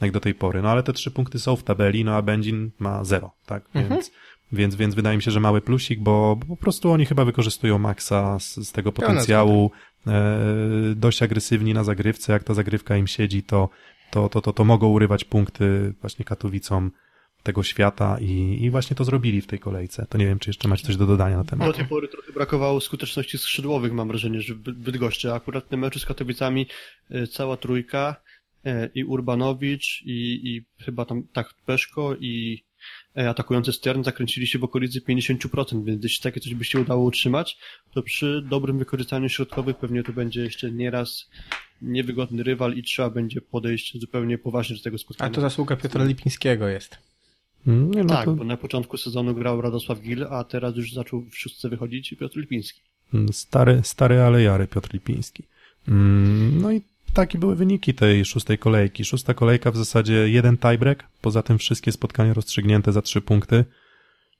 [0.00, 2.70] jak do tej pory, no ale te trzy punkty są w tabeli, no a Będzin
[2.78, 4.10] ma zero, tak, więc,
[4.52, 7.78] więc, więc wydaje mi się, że mały plusik, bo, bo po prostu oni chyba wykorzystują
[7.78, 9.70] maksa z, z tego potencjału,
[10.06, 10.40] e,
[10.96, 13.68] dość agresywni na zagrywce, jak ta zagrywka im siedzi, to,
[14.10, 16.90] to, to, to, to mogą urywać punkty właśnie Katowicom
[17.44, 20.06] tego świata i, i właśnie to zrobili w tej kolejce.
[20.08, 21.68] To nie wiem, czy jeszcze macie coś do dodania na temat.
[21.68, 25.32] Do tej pory trochę brakowało skuteczności skrzydłowych, mam wrażenie, że Bydgoszczy.
[25.32, 26.66] Akurat w tym meczu z Katowicami
[27.10, 28.16] e, cała trójka
[28.64, 32.64] e, i Urbanowicz i, i chyba tam tak Peszko i
[33.16, 37.04] e, atakujący Stern zakręcili się w okolicy 50%, więc jeśli takie coś by się udało
[37.04, 37.58] utrzymać,
[37.94, 41.30] to przy dobrym wykorzystaniu środkowych pewnie to będzie jeszcze nieraz
[41.84, 45.30] niewygodny rywal i trzeba będzie podejść zupełnie poważnie do tego A spotkania.
[45.34, 46.98] to zasługa Piotra Lipińskiego jest.
[47.66, 50.92] Mm, Nie, no tak, to, bo na początku sezonu grał Radosław Gil, a teraz już
[50.92, 52.80] zaczął w szóstce wychodzić Piotr Lipiński.
[53.14, 55.42] mm, stary, stary, ale jary Piotr Lipiński.
[55.88, 56.82] Mm, No i
[57.12, 59.04] takie były wyniki tej szóstej kolejki.
[59.04, 63.64] Szósta kolejka w zasadzie jeden tiebreak, poza tym wszystkie spotkania rozstrzygnięte za trzy punkty.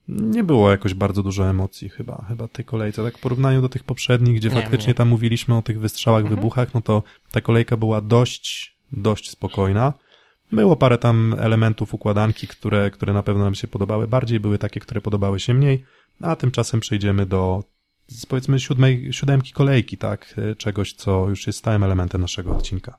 [0.08, 3.02] Nie było jakoś bardzo dużo emocji chyba, chyba tej kolejce.
[3.04, 4.94] Tak w porównaniu do tych poprzednich, gdzie Nie, faktycznie nie.
[4.94, 6.36] tam mówiliśmy o tych wystrzałach, Mhm.
[6.36, 9.92] wybuchach, no to ta kolejka była dość, dość spokojna.
[10.52, 14.80] Było parę tam elementów układanki, które, które na pewno nam się podobały bardziej, były takie,
[14.80, 15.84] które podobały się mniej,
[16.20, 17.64] a tymczasem przejdziemy do
[18.28, 20.34] powiedzmy siódmej, siódemki kolejki, tak?
[20.58, 22.98] Czegoś, co już jest stałym elementem naszego odcinka.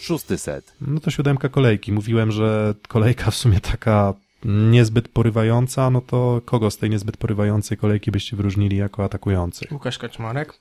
[0.00, 0.74] Szósty set.
[0.80, 1.92] No to siódemka kolejki.
[1.92, 4.14] Mówiłem, że kolejka w sumie taka
[4.44, 9.68] niezbyt porywająca, no to kogo z tej niezbyt porywającej kolejki byście wyróżnili jako atakujący?
[9.70, 10.60] Łukasz Kaczmarek.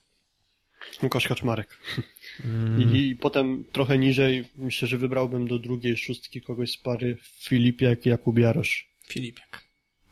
[1.04, 1.78] Łukasz Kaczmarek.
[2.46, 2.96] Mm.
[2.96, 8.06] I, I potem trochę niżej myślę, że wybrałbym do drugiej szóstki kogoś z pary Filipiak
[8.06, 8.90] i Jakub Jarosz.
[9.08, 9.64] Filipiak.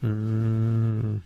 [0.04, 1.22] Mm.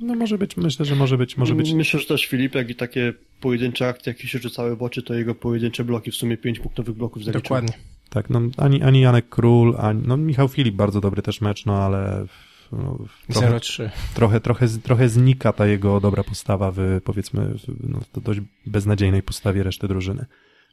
[0.00, 1.72] No może być, myślę, że może być, może być.
[1.72, 5.34] Myślę, że też Filipiak i takie pojedyncze akcje, jakie się rzucały w oczy, to jego
[5.34, 7.42] pojedyncze bloki, w sumie pięć punktowych bloków zaliczył.
[7.42, 7.72] Dokładnie.
[8.10, 11.76] Tak, no ani, ani Janek Król, ani, no Michał Filip bardzo dobry też mecz, no
[11.84, 12.26] ale
[12.72, 12.98] no,
[13.32, 13.90] trochę, 0-3.
[14.14, 19.62] trochę, trochę, trochę znika ta jego dobra postawa w, powiedzmy, w, no, dość beznadziejnej postawie
[19.62, 20.26] reszty drużyny.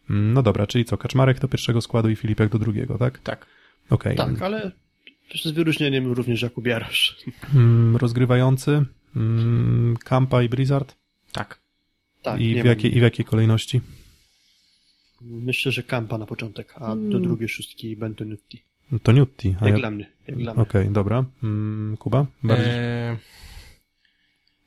[0.10, 3.20] Mm, No dobra, czyli co, Kaczmarek do pierwszego składu i Filipek do drugiego, tak?
[3.20, 3.46] Tak.
[3.90, 4.16] Okej.
[4.16, 4.72] Tak, ale
[5.32, 7.18] też z wyróżnieniem również Jakub Jarosz.
[7.56, 10.96] Mm, Rozgrywający, mm, Kampa i Blizzard?
[11.32, 11.60] Tak.
[12.22, 13.82] Tak, I, w jakiej, I w jakiej kolejności?
[15.22, 17.10] Myślę, że Kampa na początek, a Mm.
[17.10, 18.64] do drugiej szóstki Bentonutti.
[18.92, 19.12] No To
[19.62, 20.10] a Jak ja- dla mnie.
[20.28, 20.94] Jak dla Okej, mnie.
[20.94, 21.26] dobra.
[21.44, 22.26] Mm, Kuba?
[22.44, 22.70] Bardziej...
[22.70, 23.18] E,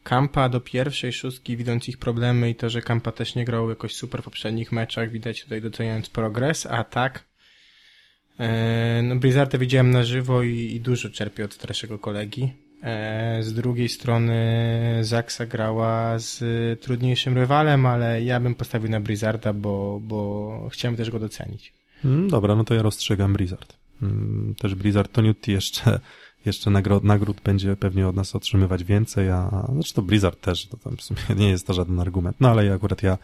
[0.03, 3.95] Kampa do pierwszej szóstki, widząc ich problemy i to, że Kampa też nie grał jakoś
[3.95, 7.25] super w poprzednich meczach, widać tutaj doceniając progres, a tak
[8.41, 12.53] e, no Blizzarda widziałem na żywo i, i dużo czerpię od starszego kolegi.
[12.83, 14.39] E, z drugiej strony
[15.03, 16.41] Zaksa grała z
[16.81, 21.73] trudniejszym rywalem, ale ja bym postawił na Blizzarda, bo, bo chciałem też go docenić.
[22.05, 23.77] Mm, Dobra, no to ja rozstrzegam Blizzard.
[24.03, 26.01] Mm, Też Blizzard to Newty jeszcze,
[26.47, 30.77] jeszcze nagród, nagród będzie pewnie od nas otrzymywać więcej, a znaczy to Blizzard też, to
[30.77, 32.37] tam w sumie nie jest to żaden argument.
[32.41, 33.19] No ale ja akurat ja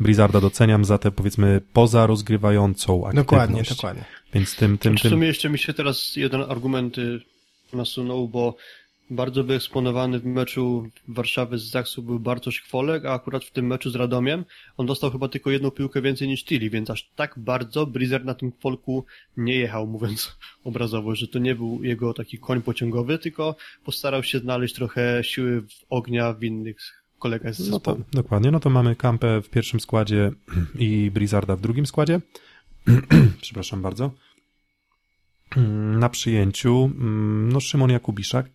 [0.00, 3.26] Blizzarda doceniam za tę powiedzmy poza rozgrywającą aktywność.
[3.26, 4.04] Dokładnie, dokładnie.
[4.34, 7.20] Więc tym, tym, W tym, sumie jeszcze mi się teraz jeden argument y,
[7.72, 8.56] nasunął, bo
[9.10, 13.90] bardzo wyeksponowany w meczu Warszawy z Zaksu był Bartosz Kwolek, a akurat w tym meczu
[13.90, 14.44] z Radomiem
[14.76, 18.34] on dostał chyba tylko jedną piłkę więcej niż Tilly, więc aż tak bardzo Blizzard na
[18.34, 19.04] tym Kwolku
[19.36, 24.38] nie jechał, mówiąc obrazowo, że to nie był jego taki koń pociągowy, tylko postarał się
[24.38, 26.76] znaleźć trochę siły w ognia w innych
[27.18, 28.04] kolegach z no to, zespołu.
[28.12, 30.30] dokładnie, no to mamy Kampę w pierwszym składzie
[30.78, 32.20] i Blizzarda w drugim składzie.
[33.42, 34.10] Przepraszam bardzo.
[35.98, 38.50] Na przyjęciu, mm, no Szymon Jakubiszak,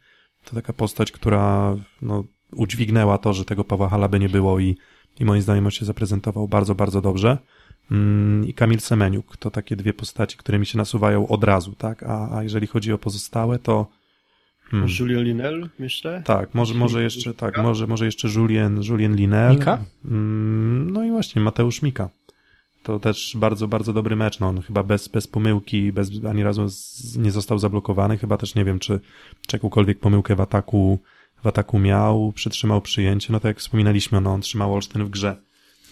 [0.46, 2.24] to taka postać, która no,
[2.56, 4.78] udźwignęła to, że tego Pawła Halaby nie było i,
[5.20, 7.38] i moim zdaniem on się zaprezentował bardzo, bardzo dobrze.
[7.92, 12.04] Mm, I Kamil Semeniuk, to takie dwie postaci, które mi się nasuwają od razu, tak?
[12.04, 13.88] A, a jeżeli chodzi o pozostałe, to
[14.72, 16.22] hmm, Julio Linel, myślę.
[16.26, 19.52] tak, może, może jeszcze, tak, może, może jeszcze Julien, Julien Linel.
[19.56, 19.78] Mika?
[20.06, 22.10] Mm, No i właśnie, Mateusz Mika.
[22.86, 24.40] To też bardzo, bardzo dobry mecz.
[24.40, 28.18] No, on chyba bez, bez pomyłki, bez, ani razu z, nie został zablokowany.
[28.18, 29.00] Chyba też nie wiem, czy,
[29.48, 31.00] czy jakąkolwiek pomyłkę w ataku,
[31.44, 33.34] w ataku miał, przytrzymał przyjęcie.
[33.34, 35.42] No tak jak wspominaliśmy, no, on trzymał Olsztyn w grze.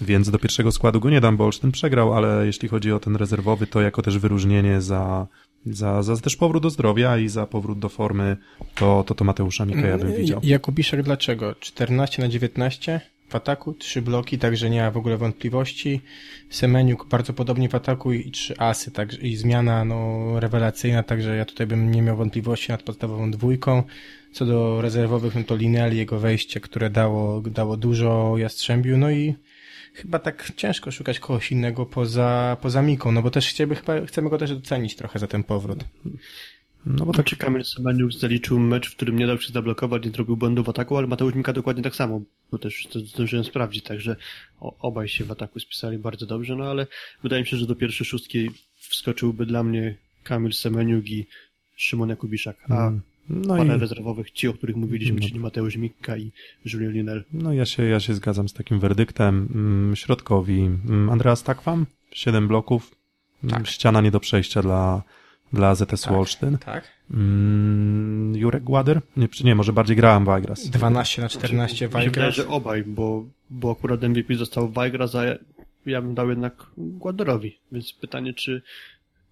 [0.02, 3.16] Więc do pierwszego składu go nie dam, bo Olsztyn przegrał, ale jeśli chodzi o ten
[3.16, 5.28] rezerwowy, to jako też wyróżnienie za,
[5.66, 8.38] za, za też powrót do zdrowia i za powrót do formy,
[8.76, 10.40] to, to, to Mateusza Mika ja bym widział.
[10.44, 11.56] Jakubiszek dlaczego?
[11.60, 13.02] 14 na 19
[13.34, 16.02] w ataku, trzy bloki, także nie ma w ogóle wątpliwości.
[16.50, 21.46] Semeniuk bardzo podobnie w ataku i trzy asy, także i zmiana no, rewelacyjna, także ja
[21.46, 23.84] tutaj bym nie miał wątpliwości nad podstawową dwójką.
[24.32, 29.36] Co do rezerwowych, no to Linelli, jego wejście, które dało, dało dużo Jastrzębiu, no i
[29.94, 33.76] chyba tak ciężko szukać kogoś innego poza, poza Miką, no bo też chcieliby,
[34.08, 35.84] chcemy go też docenić trochę za ten powrót.
[36.86, 40.12] No bo tak, Czy Kamil Semeniuk zaliczył mecz, w którym nie dał się zablokować, nie
[40.12, 42.22] zrobił błędu w ataku, ale Mateusz Mika dokładnie tak samo,
[42.52, 44.16] bo też to zdążyłem sprawdzić, także
[44.60, 46.88] obaj się w ataku spisali bardzo dobrze, no ale
[47.24, 51.26] wydaje mi się, że do pierwszej szóstki wskoczyłby dla mnie Kamil Semeniuk i
[51.76, 52.92] Szymon Jakubiszak, a
[53.30, 56.32] no parę i, rezerwowych, ci, o których mówiliśmy, czyli Mateusz Mika i
[56.66, 57.24] Julien Linel.
[57.34, 59.50] no ja się, ja się zgadzam z takim werdyktem.
[59.56, 62.96] Mm, Środkowi, mm, Andreas Takwam, 7 bloków,
[63.50, 63.68] tak.
[63.68, 65.04] ściana nie do przejścia dla,
[65.54, 66.14] dla ZS Tak.
[66.14, 66.58] Wolsztyn.
[66.58, 66.84] Tak?
[67.12, 69.02] Mm, Jurek Gładyr?
[69.18, 70.70] Nie, czy nie, może bardziej grałem Wajgras.
[70.70, 72.36] 12 na 14 Mi się wydaje, Wajgras.
[72.36, 75.36] że obaj, bo, bo akurat MVP został Wajgras, a ja,
[75.86, 78.62] ja bym dał jednak Gładorowi, więc pytanie, czy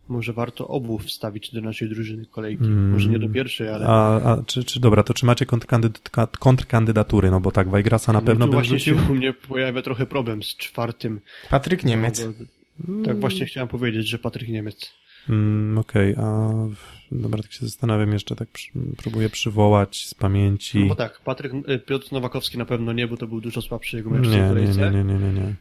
[0.07, 2.63] może warto obu wstawić do naszej drużyny kolejki.
[2.63, 2.91] Mm.
[2.91, 3.85] Może nie do pierwszej, ale...
[3.87, 7.31] A, a czy, czy dobra, to czy macie kontrkandydat, kontrkandydatury?
[7.31, 8.97] No bo tak, Wajgrasa na pewno No tu bym właśnie wrzucił.
[8.99, 11.21] się u mnie pojawia trochę problem z czwartym.
[11.49, 12.27] Patryk Niemiec.
[12.79, 14.93] Bo- Tak właśnie chciałem powiedzieć, że Patryk Niemiec.
[15.29, 16.49] Mm, Okej, a
[17.11, 20.79] dobra, tak się zastanawiam jeszcze, tak przy, próbuję przywołać z pamięci.
[20.79, 23.97] No bo tak, Patryk, y, Piotr Nowakowski na pewno nie, bo to był dużo słabszy
[23.97, 25.55] jego mecz nie, nie, nie, nie, nie, nie, nie.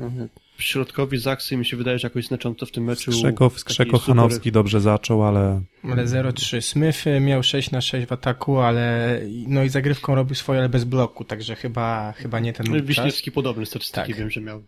[0.00, 0.28] Mhm.
[0.58, 3.12] Środkowi Zaksy mi się wydaje, że jakoś znacząco w tym meczu.
[3.12, 6.60] Skrzekow, taki Skrzeko super- Hanowski dobrze zaczął, ale Ale 0-3.
[6.60, 10.68] Smith y, miał 6 na 6 w ataku, ale no i zagrywką robił swoje, ale
[10.68, 12.86] bez bloku, także chyba, chyba nie ten No czas.
[12.86, 14.16] Wiśniewski podobne statystyki Tak.
[14.16, 14.62] wiem, że miał.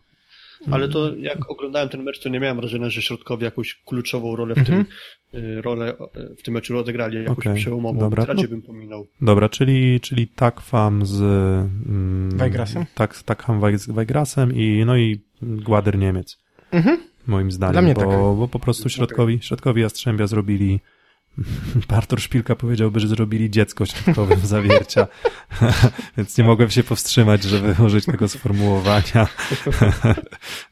[0.71, 4.55] Ale to jak oglądałem ten mecz, to nie miałem wrażenia, że środkowi jakąś kluczową rolę
[4.55, 4.85] w Mhm.
[5.33, 5.95] tym y, rolę
[6.33, 7.99] y, w tym meczu odegrali, jakąś Okej, przełomową.
[8.01, 8.25] dobra.
[8.25, 9.07] Raczej No- bym pominął.
[9.21, 12.85] dobra, czyli, czyli Takfam z mm, Wajgrasem?
[12.95, 16.39] Tak, Takham Waj- Wajgrasem i no i Gładyr Niemiec.
[16.71, 16.99] Mhm.
[17.27, 18.11] Moim zdaniem, Dla mnie bo, tak.
[18.11, 20.81] bo po prostu środkowi, środkowi Jastrzębia zrobili
[21.89, 25.07] Artur Szpilka powiedziałby, że zrobili dziecko środkowym zawiercia,
[26.17, 29.29] więc nie mogłem się powstrzymać, żeby użyć tego sformułowania.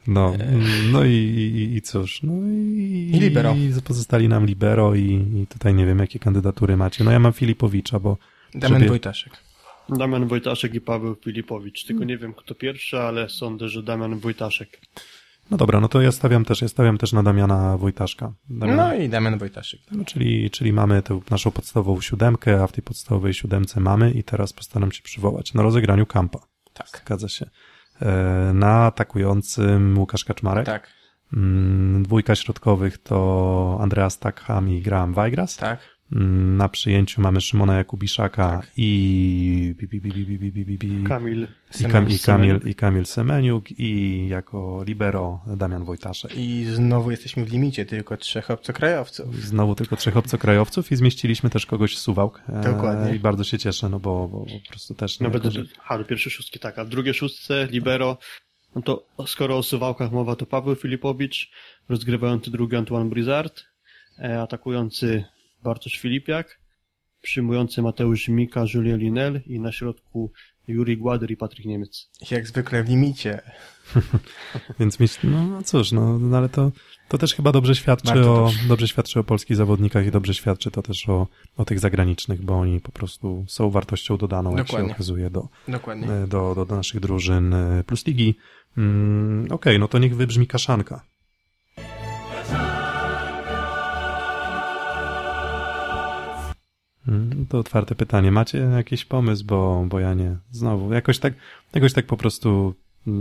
[0.07, 0.35] No,
[0.93, 3.55] no i, i, i cóż, no i, I libero.
[3.55, 5.03] i pozostali nam libero i,
[5.43, 7.05] i tutaj nie wiem, jakie kandydatury macie.
[7.05, 8.17] No ja mam Filipowicza, bo
[8.55, 9.33] Damian żeby- Wojtaszek.
[9.89, 11.85] Damian Wojtaszek i Paweł Filipowicz.
[11.85, 14.81] Tylko nie wiem kto pierwszy, ale sądzę, że Damian Wojtaszek.
[15.51, 18.33] No dobra, no to ja stawiam też, ja stawiam też na Damiana Wojtaszka.
[18.51, 19.81] Damiana, No i Damian Wojtaszek.
[19.93, 24.25] No, czyli, czyli mamy tę naszą podstawową siódemkę, a w tej podstawowej siódemce mamy i
[24.25, 26.39] teraz postaram się przywołać na rozegraniu kampa.
[26.73, 27.03] Tak.
[27.05, 27.51] Zgadza się.
[28.03, 30.67] E, na atakującym Łukasz Kaczmarek.
[30.67, 30.97] Tak,
[31.33, 35.57] Mm, Dwójka środkowych to Andreas Takham i Graham Weigras.
[35.57, 35.96] tak.
[36.11, 39.75] Na przyjęciu mamy Szymona Jakubiszaka i...
[41.09, 41.47] Kamil
[41.81, 41.85] i,
[42.15, 46.37] i, Kamil, I Kamil Semeniuk i jako libero Damian Wojtaszek.
[46.37, 49.37] I znowu jesteśmy w limicie, tylko trzech obcokrajowców.
[49.37, 52.43] Znowu tylko trzech obcokrajowców i zmieściliśmy też kogoś z Suwałk.
[52.49, 53.17] E, Dokładnie.
[53.17, 55.21] I bardzo się cieszę, no bo, bo po prostu też...
[55.21, 55.71] No będę, jakoś...
[55.89, 58.19] a do pierwszej szóstki tak, a w szóstce libero,
[58.75, 61.51] no to skoro o Suwałkach mowa, to Paweł Filipowicz,
[61.89, 63.65] rozgrywający drugi Antoine Brizard,
[64.19, 65.25] e, atakujący
[65.67, 66.61] Bartosz Filipiak,
[67.23, 70.33] przyjmujący Mateusz Mika, Julien Linel i na środku
[70.69, 72.11] Juri Gładyr i Patryk Niemiec.
[72.31, 73.41] Jak zwykle w limicie.
[74.81, 76.73] Więc myśl, no, no cóż, no, no ale to,
[77.09, 78.67] to też chyba dobrze świadczy o, też.
[78.67, 82.59] dobrze świadczy o polskich zawodnikach i dobrze świadczy to też o, o tych zagranicznych, bo
[82.59, 84.93] oni po prostu są wartością dodaną, jak się Dokładnie.
[84.93, 86.13] okazuje, do, Dokładnie.
[86.13, 88.35] e, do, do, do naszych drużyn e, plus ligi.
[88.79, 91.05] Mm, Okej, no to niech wybrzmi kaszanka.
[97.49, 98.33] To otwarte pytanie.
[98.33, 100.37] Macie jakiś pomysł, bo, bo ja nie.
[100.51, 101.35] Znowu, jakoś tak,
[101.75, 102.75] jakoś tak po prostu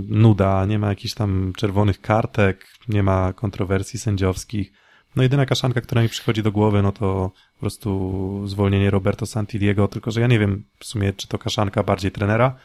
[0.10, 4.72] nuda, nie ma jakichś tam czerwonych kartek, nie ma kontrowersji sędziowskich.
[5.16, 9.88] No jedyna kaszanka, która mi przychodzi do głowy, no to po prostu zwolnienie Roberto Santiliego,
[9.88, 12.56] tylko że ja nie wiem w sumie, czy to kaszanka bardziej trenera,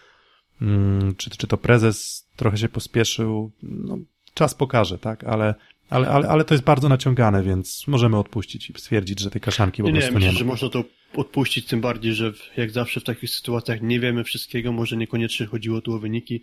[0.62, 3.50] mm, czy, czy to prezes trochę się pospieszył.
[3.62, 3.98] No,
[4.34, 5.54] czas pokaże, tak, ale,
[5.90, 9.82] ale, ale, ale to jest bardzo naciągane, więc możemy odpuścić i stwierdzić, że tej kaszanki
[9.82, 10.38] po Nie, nie, prostu myślę, nie ma.
[10.38, 10.84] że można to
[11.14, 15.80] odpuścić, tym bardziej, że jak zawsze w takich sytuacjach nie wiemy wszystkiego, może niekoniecznie chodziło
[15.80, 16.42] tu o wyniki,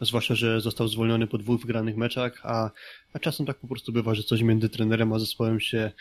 [0.00, 2.70] zwłaszcza, że został zwolniony po dwóch wygranych meczach, a,
[3.12, 5.92] a czasem tak po prostu bywa, że coś między trenerem a zespołem się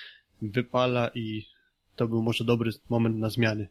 [0.41, 1.45] wypala i
[1.95, 3.67] to był może dobry moment na zmiany.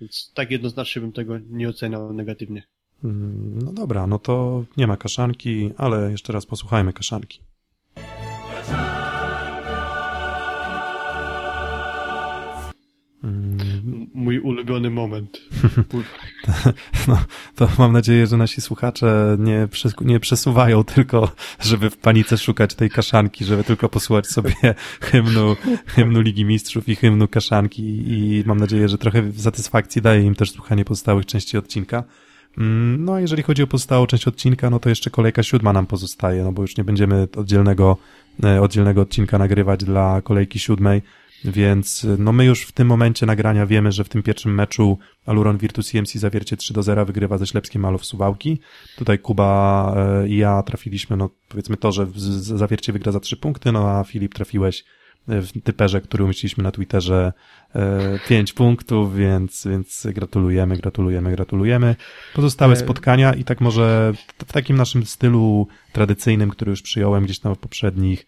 [0.00, 2.62] Więc tak jednoznacznie bym tego nie oceniał negatywnie.
[3.04, 7.40] Mm, No dobra, no to nie ma kaszanki, ale jeszcze raz posłuchajmy kaszanki.
[14.14, 15.40] Mój ulubiony moment.
[17.08, 17.18] No,
[17.54, 19.68] to mam nadzieję, że nasi słuchacze nie,
[20.00, 24.54] nie przesuwają tylko, żeby w panice szukać tej kaszanki, żeby tylko posłuchać sobie
[25.10, 25.56] hymnu,
[25.86, 30.50] hymnu Ligi Mistrzów i hymnu kaszanki i mam nadzieję, że trochę satysfakcji daje im też
[30.50, 32.04] słuchanie pozostałych części odcinka.
[32.58, 35.86] Mm, No a jeżeli chodzi o pozostałą część odcinka, no to jeszcze kolejka siódma nam
[35.86, 37.96] pozostaje, no bo już nie będziemy oddzielnego,
[38.44, 41.02] e, oddzielnego odcinka nagrywać dla kolejki siódmej,
[41.44, 44.98] więc e, no my już w tym momencie nagrania wiemy, że w tym pierwszym meczu
[45.26, 48.60] Aluron Virtus EMC zawiercie 3 do 0 wygrywa ze Ślepskim Malow Suwałki.
[48.96, 52.06] Tutaj Kuba e, i ja trafiliśmy, no powiedzmy to, że
[52.40, 54.84] zawiercie wygra za 3 punkty, no a Filip trafiłeś
[55.28, 57.32] e, w typerze, który umieściliśmy na Twitterze
[57.74, 61.96] e, 5 punktów, więc, więc gratulujemy, gratulujemy, gratulujemy.
[62.34, 67.54] Pozostałe spotkania i tak może w- takim naszym stylu tradycyjnym, który już przyjąłem gdzieś tam
[67.54, 68.26] w poprzednich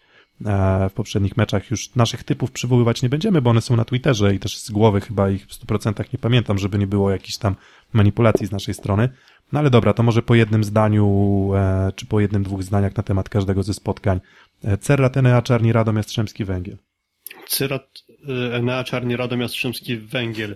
[0.89, 4.39] w poprzednich meczach już naszych typów przywoływać nie będziemy, bo one są na Twitterze i
[4.39, 7.55] też z głowy chyba ich w 100% nie pamiętam, żeby nie było jakichś tam
[7.93, 9.09] manipulacji z naszej strony.
[9.51, 13.03] No ale dobra, to może po jednym zdaniu, e, czy po jednym, dwóch zdaniach na
[13.03, 14.19] temat każdego ze spotkań.
[14.63, 16.77] E, Cerra, Tenea, Czarni, Radom, Jastrzębski, Węgiel.
[17.47, 17.89] Cyrat,
[18.51, 20.55] Enea, Czarni, Radom, Jastrzębski, Węgiel.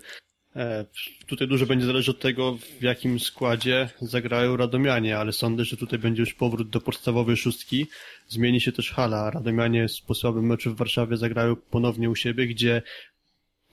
[0.57, 0.85] E,
[1.27, 5.99] Tutaj dużo będzie zależy od tego, w jakim składzie zagrają Radomianie, ale sądzę, że tutaj
[5.99, 7.87] będzie już powrót do podstawowej szóstki.
[8.27, 9.31] Zmieni się też hala.
[9.31, 12.81] Radomianie po słabym meczu w Warszawie zagrają ponownie u siebie, gdzie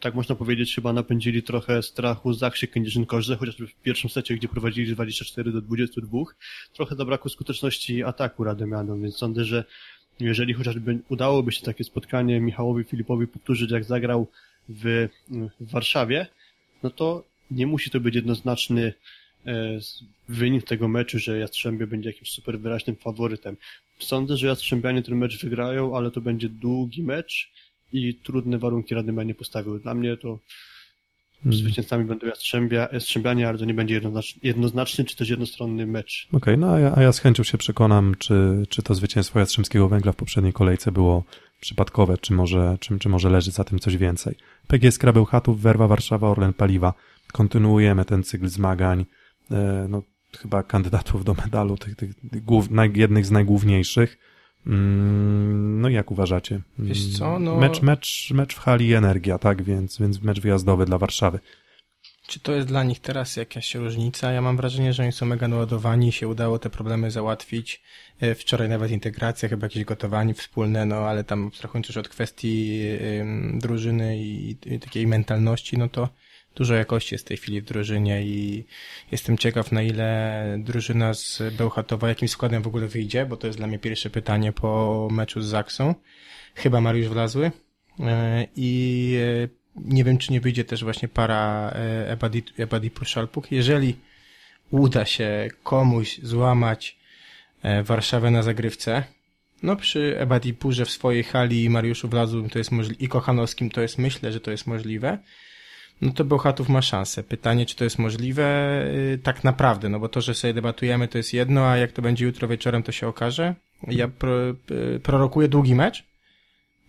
[0.00, 4.94] tak można powiedzieć, chyba napędzili trochę strachu Zaksie Kędzierzyn-Koźle, chociażby w pierwszym secie, gdzie prowadzili
[4.94, 6.18] 24 do 22,
[6.72, 9.64] trochę zabrakło skuteczności ataku Radomianom, więc sądzę, że
[10.20, 14.26] jeżeli chociażby udałoby się takie spotkanie Michałowi Filipowi powtórzyć, jak zagrał
[14.68, 15.08] w,
[15.60, 16.26] w Warszawie,
[16.84, 18.92] no to nie musi to być jednoznaczny
[19.46, 19.78] e,
[20.28, 23.56] wynik tego meczu, że Jastrzębie będzie jakimś super wyraźnym faworytem.
[23.98, 27.50] Sądzę, że Jastrzębianie ten mecz wygrają, ale to będzie długi mecz
[27.92, 29.78] i trudne warunki Radomianie postawił.
[29.78, 30.38] Dla mnie to
[31.44, 31.58] Hmm.
[31.58, 36.28] zwycięzcami będą Jastrzębia, Jastrzębianie, ale to nie będzie jednoznaczny, jednoznaczny czy też jednostronny mecz.
[36.28, 39.38] Okej, okay, no a ja, a ja z chęcią się przekonam, czy, czy to zwycięstwo
[39.38, 41.24] Jastrzębskiego Węgla w poprzedniej kolejce było
[41.64, 44.34] przypadkowe, czy może, czy, czy może leży za tym coś więcej.
[44.66, 46.94] PGS Krabełchatów, Werwa Warszawa, Orlen Paliwa.
[47.32, 49.04] Kontynuujemy ten cykl zmagań,
[49.50, 50.02] e, no
[50.38, 52.10] chyba kandydatów do medalu, tych, tych,
[52.44, 54.18] głów, jednych z najgłówniejszych.
[54.66, 56.60] Mm, no jak uważacie?
[56.78, 57.56] Wiesz co, no...
[57.56, 59.62] Mecz, mecz, mecz w hali Energia, tak?
[59.62, 61.38] Więc, więc mecz wyjazdowy dla Warszawy.
[62.26, 64.32] Czy to jest dla nich teraz jakaś różnica?
[64.32, 67.82] Ja mam wrażenie, że oni są mega naładowani, się udało te problemy załatwić.
[68.20, 72.80] E, wczoraj nawet integracja, chyba jakieś gotowanie wspólne, no ale tam abstrahując już od kwestii
[73.54, 76.08] drużyny i, i takiej mentalności, no to
[76.54, 78.64] dużo jakości jest w tej chwili w drużynie i
[79.12, 83.58] jestem ciekaw, na ile drużyna z Bełchatowa jakim składem w ogóle wyjdzie, bo to jest
[83.58, 85.94] dla mnie pierwsze pytanie po meczu z Zaksą.
[86.54, 87.52] Chyba Mariusz Wlazły
[88.00, 91.74] e, i e, nie wiem, czy nie wyjdzie też właśnie para
[92.56, 93.52] Ebadipu Szalpuk.
[93.52, 93.96] Jeżeli
[94.70, 96.98] uda się komuś złamać
[97.84, 99.04] Warszawę na zagrywce,
[99.62, 103.80] no przy Ebadipurze w swojej hali i Mariuszu Wlazłym to jest możliwe, i Kochanowskim to
[103.80, 105.18] jest, myślę, że to jest możliwe,
[106.00, 107.22] no to Bełchatów ma szansę.
[107.22, 111.18] Pytanie, czy to jest możliwe yy, tak naprawdę, no bo to, że sobie debatujemy, to
[111.18, 113.54] jest jedno, a jak to będzie jutro wieczorem, to się okaże.
[113.88, 114.32] Ja pro,
[114.70, 116.04] yy, prorokuję długi mecz,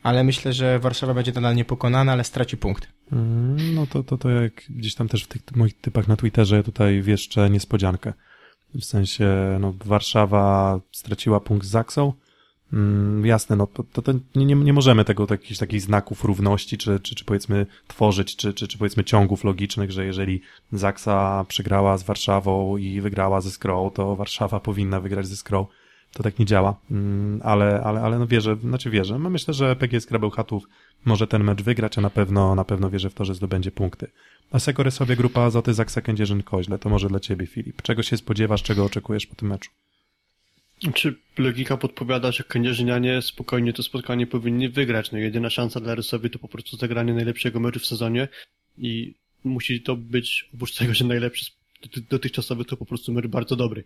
[0.06, 2.88] ale myślę, że Warszawa będzie nadal niepokonana, ale straci punkt.
[3.12, 6.64] Mm, no to, to, to jak gdzieś tam też w tych moich typach na Twitterze
[6.64, 8.14] tutaj wieszczę niespodziankę.
[8.76, 12.14] W sensie, no, Warszawa straciła punkt z Zaksą.
[12.74, 17.00] Mm, jasne, no to, to, nie, nie, nie możemy tego jakichś takich znaków równości, czy,
[17.00, 20.42] czy, czy powiedzmy tworzyć, czy, czy, czy powiedzmy ciągów logicznych, że jeżeli
[20.72, 25.66] Zaksa przegrała z Warszawą i wygrała ze Skrą, to Warszawa powinna wygrać ze Skrą.
[26.16, 29.20] To tak nie działa, mm, ale, ale, ale no wierzę, znaczy wierzę.
[29.20, 30.64] No myślę, że PGS Krabełchatów
[31.06, 34.08] może ten mecz wygrać, a na pewno, na pewno wierzę w to, że zdobędzie punkty.
[34.52, 37.82] A Sekory sobie grupa Azoty Zaksa Kędzierzyn Koźle, to może dla ciebie Filip.
[37.82, 39.72] Czego się spodziewasz, czego oczekujesz po tym meczu?
[40.94, 45.12] Czy logika podpowiada, że kędzierzynianie spokojnie to spotkanie powinni wygrać?
[45.12, 48.28] No jedyna szansa dla Rysowi to po prostu zagranie najlepszego meczu w sezonie
[48.78, 49.14] i
[49.44, 51.46] musi to być, oprócz tego, że najlepszy
[52.10, 53.84] dotychczasowy, to po prostu mecz bardzo dobry.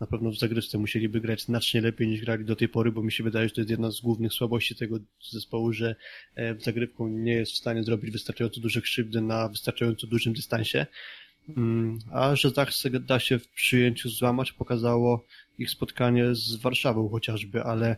[0.00, 3.12] Na pewno w zagrywce musieliby grać znacznie lepiej niż grali do tej pory, bo mi
[3.12, 4.98] się wydaje, że to jest jedna z głównych słabości tego
[5.30, 5.96] zespołu, że
[6.36, 10.86] w zagrywką nie jest w stanie zrobić wystarczająco dużo krzywdy na wystarczająco dużym dystansie.
[12.12, 15.26] A że Zachse da się w przyjęciu złamać, pokazało
[15.58, 17.96] ich spotkanie z Warszawą chociażby, ale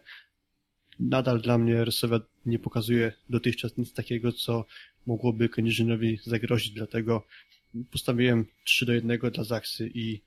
[1.01, 4.65] nadal dla mnie Rysowia nie pokazuje dotychczas nic takiego, co
[5.07, 7.27] mogłoby Koniżynowi zagrozić, dlatego
[7.91, 10.21] postawiłem 3 do 1 dla Zaksy i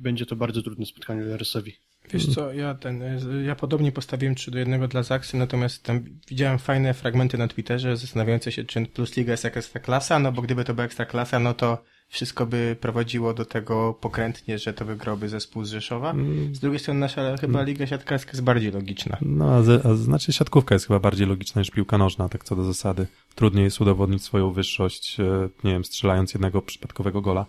[0.00, 1.72] będzie to bardzo trudne spotkanie dla Rysowi.
[2.12, 3.02] Wiesz co, ja ten,
[3.44, 7.96] ja podobnie postawiłem 3 do 1 dla Zaksy, natomiast tam widziałem fajne fragmenty na Twitterze
[7.96, 11.38] zastanawiające się, czy Plus Liga jest jakaś klasa, no bo gdyby to była ekstra klasa,
[11.38, 11.78] no to
[12.08, 16.14] wszystko by prowadziło do tego pokrętnie, że to wygrałby zespół z Rzeszowa.
[16.52, 19.18] Z drugiej strony nasza chyba liga siatkarska jest bardziej logiczna.
[19.22, 22.56] No, a, z, a znaczy siatkówka jest chyba bardziej logiczna niż piłka nożna, tak co
[22.56, 23.06] do zasady.
[23.34, 27.46] Trudniej jest udowodnić swoją wyższość, e, nie wiem, strzelając jednego przypadkowego gola,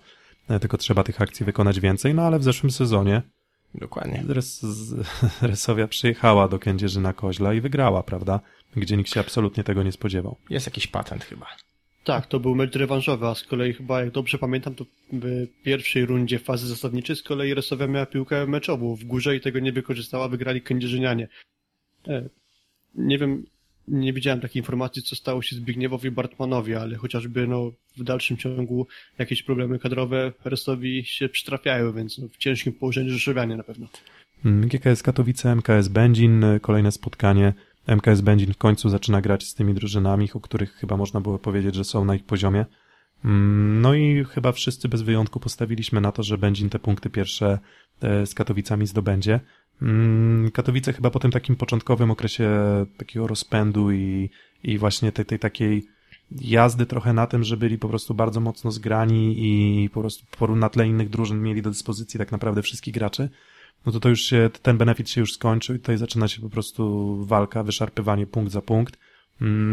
[0.48, 3.22] tylko trzeba tych akcji wykonać więcej, no ale w zeszłym sezonie
[3.76, 4.24] Dokładnie.
[4.28, 4.66] Res,
[5.42, 8.39] Resowia przyjechała do Kędzierzyna Koźla i wygrała, prawda?
[8.76, 10.38] Gdzie nikt się absolutnie tego nie spodziewał.
[10.50, 11.48] Jest jakiś patent chyba.
[12.04, 16.06] Tak, to był mecz rewanżowy, a z kolei chyba, jak dobrze pamiętam, to w pierwszej
[16.06, 20.28] rundzie fazy zasadniczej z kolei Resowia miała piłkę meczową w górze i tego nie wykorzystała,
[20.28, 21.28] wygrali Kędzierzynianie.
[22.08, 22.30] E,
[22.96, 23.46] nie wiem,
[23.92, 28.88] nie widziałem takiej informacji, co stało się Zbigniewowi Bartmanowi, ale chociażby no, w dalszym ciągu
[29.18, 33.88] jakieś problemy kadrowe Resowi się przytrafiają, więc no, w ciężkim położeniu Rzeszowianie na pewno.
[34.46, 37.54] GKS Katowice, MKS Będzin, kolejne spotkanie.
[37.88, 41.76] MKS Będzin w końcu zaczyna grać z tymi drużynami, o których chyba można było powiedzieć,
[41.76, 42.66] że są na ich poziomie.
[43.82, 47.60] No i chyba wszyscy bez wyjątku postawiliśmy na to, że Będzin te punkty pierwsze
[48.02, 49.39] z Katowicami zdobędzie.
[50.54, 52.50] Katowice chyba po tym takim początkowym okresie
[52.98, 54.30] takiego rozpędu i,
[54.64, 55.88] i właśnie tej, tej takiej
[56.32, 60.70] jazdy trochę na tym, że byli po prostu bardzo mocno zgrani i po prostu na
[60.70, 63.30] tle innych drużyn mieli do dyspozycji tak naprawdę wszystkich graczy,
[63.86, 66.50] no to to już się, ten benefit się już skończył i tutaj zaczyna się po
[66.50, 68.98] prostu walka, wyszarpywanie punkt za punkt.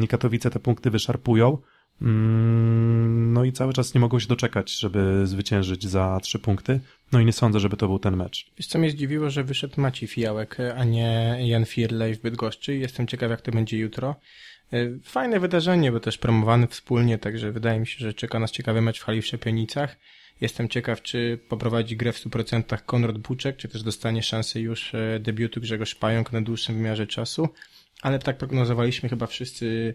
[0.03, 5.27] I Katowice te punkty wyszarpują, Mm, no i cały czas nie mogą się doczekać, żeby
[5.27, 6.81] zwyciężyć za trzy punkty.
[7.13, 8.51] No i nie sądzę, żeby to był ten mecz.
[8.59, 12.77] Wiesz, co mnie zdziwiło, że wyszedł Maciej Fijałek, a nie Jan Firlej w Bydgoszczy.
[12.77, 14.17] Jestem ciekaw, jak to będzie jutro.
[14.73, 18.81] Y, Fajne wydarzenie, bo też promowany wspólnie, także wydaje mi się, że czeka nas ciekawy
[18.81, 19.97] mecz w hali w Szczepionicach.
[20.41, 25.21] Jestem ciekaw, czy poprowadzi grę w 100% Konrad Buczek, czy też dostanie szansę już e,
[25.21, 27.49] debiutu Grzegorz Pająk na dłuższym wymiarze czasu.
[28.03, 29.95] Ale tak prognozowaliśmy chyba wszyscy,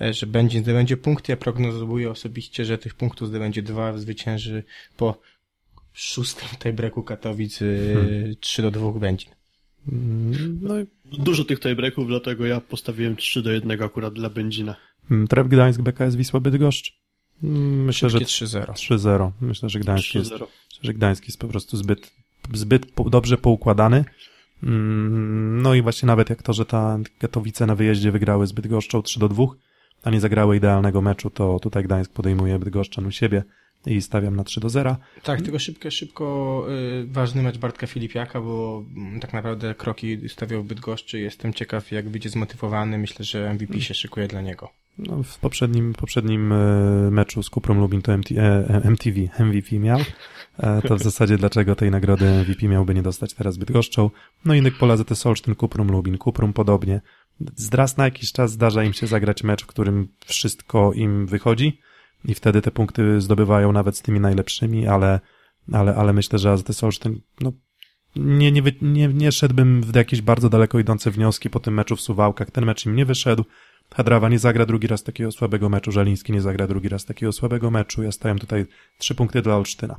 [0.00, 1.32] e, że będzie zdobędzie punkty.
[1.32, 4.62] Ja prognozowuję osobiście, że tych punktów zdobędzie dwa, zwycięży
[4.96, 5.20] po
[5.92, 8.34] szóstym tiebreaku Katowic hmm.
[8.40, 9.26] 3 do 2 będzie.
[10.62, 10.86] No i...
[11.04, 14.76] Dużo tych tiebreaków, dlatego ja postawiłem 3 do 1 akurat dla Będzina.
[15.10, 16.92] Mm, Tref Gdańsk, BKS Wisła Bydgoszcz.
[17.42, 18.72] Mm, myślę, że 3-0.
[18.72, 19.30] 3-0.
[19.40, 20.32] Myślę, że Gdańsk jest,
[20.82, 22.10] że Gdańsk jest po prostu zbyt,
[22.54, 24.04] zbyt dobrze poukładany.
[24.64, 29.02] Mm, no i właśnie nawet jak to, że ta Katowice na wyjeździe wygrały z Bydgoszczą
[29.02, 29.44] 3 do 2,
[30.02, 33.44] a nie zagrały idealnego meczu, to tutaj Gdańsk podejmuje Bydgoszczan u siebie
[33.86, 34.96] i stawiam na 3 do 0.
[35.22, 36.66] Tak, tylko szybko, szybko
[37.02, 38.84] y, ważny mecz Bartka Filipiaka, bo
[39.16, 41.20] y, tak naprawdę kroki stawiał w Bydgoszczy.
[41.20, 42.98] Jestem ciekaw, jak będzie zmotywowany.
[42.98, 44.70] Myślę, że MVP się szykuje dla niego.
[44.98, 49.98] No, w poprzednim, poprzednim y, meczu z Kuprą Lubin to MT, e, MTV MVP miał.
[50.58, 54.10] E, to w zasadzie dlaczego tej nagrody MVP miałby nie dostać teraz Bydgoszczą.
[54.44, 57.00] No i innych pola ZS Olsztyn, Kuprum Lubin, Kuprum podobnie.
[57.56, 61.80] Zraz na jakiś czas zdarza im się zagrać mecz, w którym wszystko im wychodzi
[62.24, 65.20] i wtedy te punkty zdobywają nawet z tymi najlepszymi, ale,
[65.72, 67.52] ale, ale myślę, że AZS Olsztyn, no,
[68.16, 72.00] nie, nie, nie, nie szedłbym w jakieś bardzo daleko idące wnioski po tym meczu w
[72.00, 72.50] Suwałkach.
[72.50, 73.44] Ten mecz im nie wyszedł.
[73.94, 77.70] Hadrawa nie zagra drugi raz takiego słabego meczu, Żeliński nie zagra drugi raz takiego słabego
[77.70, 78.02] meczu.
[78.02, 78.66] Ja stawiam tutaj
[78.98, 79.96] trzy punkty dla Olsztyna.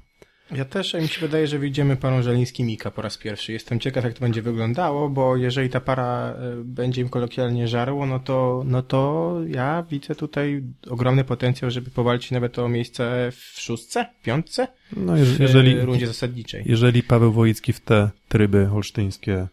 [0.52, 3.54] Ja też, mi się wydaje, że widzimy parą Żeliński-Mika po raz pierwszy.
[3.54, 8.06] Jestem ciekaw, jak to będzie wyglądało, bo jeżeli ta para e, będzie im kolokwialnie żarło,
[8.06, 13.62] no to, no to ja widzę tutaj ogromny potencjał, żeby powalczyć nawet o miejsce w
[13.62, 14.68] szóstce, piątce?
[14.98, 16.64] No, jeżeli, w rundzie zasadniczej.
[16.66, 19.48] Jeżeli Paweł Wojicki w te tryby holsztyńskie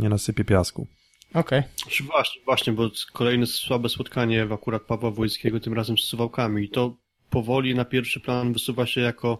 [0.00, 0.86] nie nasypie piasku.
[1.34, 1.58] Okej.
[1.58, 1.70] Okay.
[1.82, 6.64] Znaczy właśnie, właśnie, bo kolejne słabe spotkanie w akurat Pawła Wojickiego, tym razem z Suwałkami.
[6.64, 6.96] I to
[7.30, 9.38] powoli na pierwszy plan wysuwa się jako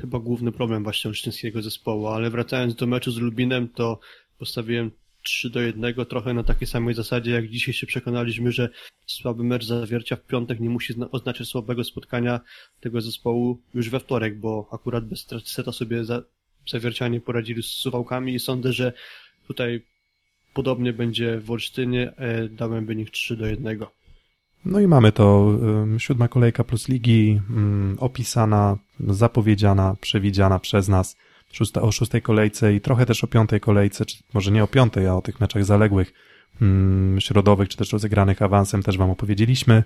[0.00, 4.00] chyba główny problem właśnie olsztyńskiego zespołu, ale wracając do meczu z Lubinem, to
[4.38, 4.90] postawiłem
[5.22, 8.68] 3 do 1 trochę na takiej samej zasadzie, jak dzisiaj się przekonaliśmy, że
[9.06, 12.40] słaby mecz zawiercia w piątek nie musi oznaczać słabego spotkania
[12.80, 16.22] tego zespołu już we wtorek, bo akurat bez seta sobie za,
[16.68, 18.92] zawiercianie poradzili z Suwałkami i sądzę, że
[19.46, 19.82] tutaj
[20.54, 23.78] podobnie będzie w Olsztynie, e, dałem wynik 3 do 1.
[24.64, 25.58] No i mamy to
[25.98, 27.40] siódma kolejka plus ligi,
[27.98, 31.16] opisana, zapowiedziana, przewidziana przez nas
[31.52, 35.06] szósta, o szóstej kolejce i trochę też o piątej kolejce, czy może nie o piątej,
[35.06, 36.12] a o tych meczach zaległych,
[37.18, 39.84] środowych, czy też rozegranych awansem też wam opowiedzieliśmy.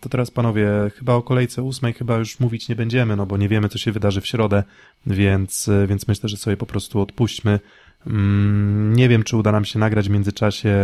[0.00, 3.48] To teraz panowie, chyba o kolejce ósmej chyba już mówić nie będziemy, no bo nie
[3.48, 4.64] wiemy, co się wydarzy w środę,
[5.06, 7.60] więc, więc myślę, że sobie po prostu odpuśćmy.
[8.92, 10.74] Nie wiem, czy uda nam się nagrać w międzyczasie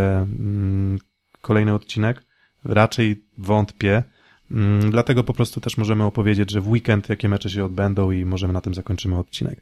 [1.40, 2.27] kolejny odcinek,
[2.68, 4.02] raczej wątpię.
[4.50, 8.24] Mm, dlatego po prostu też możemy opowiedzieć, że w weekend jakie mecze się odbędą i
[8.24, 9.60] możemy na tym zakończymy odcinek.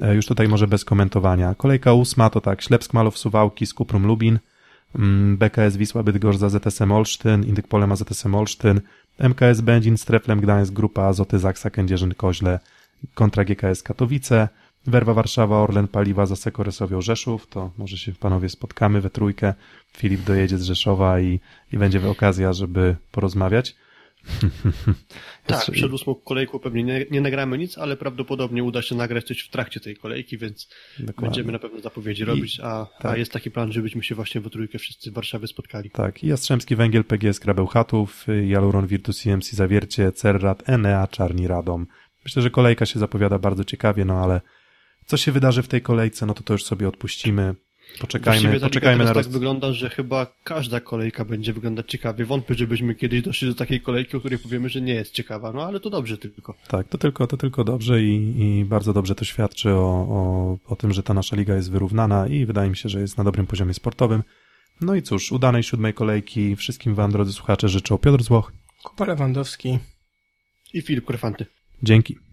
[0.00, 1.54] E, już tutaj może bez komentowania.
[1.54, 4.38] Kolejka ósma to tak, Ślepsk Malow Suwałki z Kuprum Lubin,
[4.94, 8.80] mm, BKS Wisła Bydgoszcz za ZSM Olsztyn, Indyk Polema ZSM Olsztyn,
[9.18, 12.58] MKS Będzin, Streflem Gdańsk, Grupa Azoty Zaksa Kędzierzyn Koźle
[13.14, 14.48] kontra GKS Katowice,
[14.88, 19.54] Werwa Warszawa, Orlen Paliwa, Zaseko Resowią Rzeszów, to może się panowie spotkamy we trójkę.
[19.96, 21.40] Filip dojedzie z Rzeszowa i,
[21.72, 23.76] i będzie okazja, żeby porozmawiać.
[25.46, 29.40] tak, przed ósmą kolejką pewnie nie, nie, nagramy nic, ale prawdopodobnie uda się nagrać coś
[29.40, 30.68] w trakcie tej kolejki, więc
[30.98, 31.22] Dokładnie.
[31.22, 33.12] będziemy na pewno zapowiedzi I, robić, a, tak.
[33.12, 35.90] a jest taki plan, żebyśmy się właśnie we trójkę wszyscy w Warszawie spotkali.
[35.90, 41.86] Tak, i Jastrzębski Węgiel, PGS Krabełchatów, Jaluron Virtus CMC Zawiercie, Cerrat, Enea, Czarni Radom.
[42.24, 44.40] Myślę, że kolejka się zapowiada bardzo ciekawie, no ale
[45.08, 47.54] co się wydarzy w tej kolejce, no to to już sobie odpuścimy.
[48.00, 49.24] Poczekajmy, poczekajmy na roz...
[49.24, 52.24] tak wygląda, że chyba każda kolejka będzie wyglądać ciekawie.
[52.24, 55.62] Wątpię, żebyśmy kiedyś doszli do takiej kolejki, o której powiemy, że nie jest ciekawa, no
[55.62, 56.54] ale to dobrze tylko.
[56.68, 60.76] Tak, to tylko, to tylko dobrze i, i bardzo dobrze to świadczy o, o, o
[60.76, 63.46] tym, że ta nasza liga jest wyrównana i wydaje mi się, że jest na dobrym
[63.46, 64.22] poziomie sportowym.
[64.80, 68.52] No i cóż, udanej siódmej kolejki wszystkim wam, drodzy słuchacze, życzę Piotr Złoch,
[68.82, 69.78] Kupa Lewandowski
[70.74, 71.46] i Filip Korfanty.
[71.82, 72.27] Dzięki.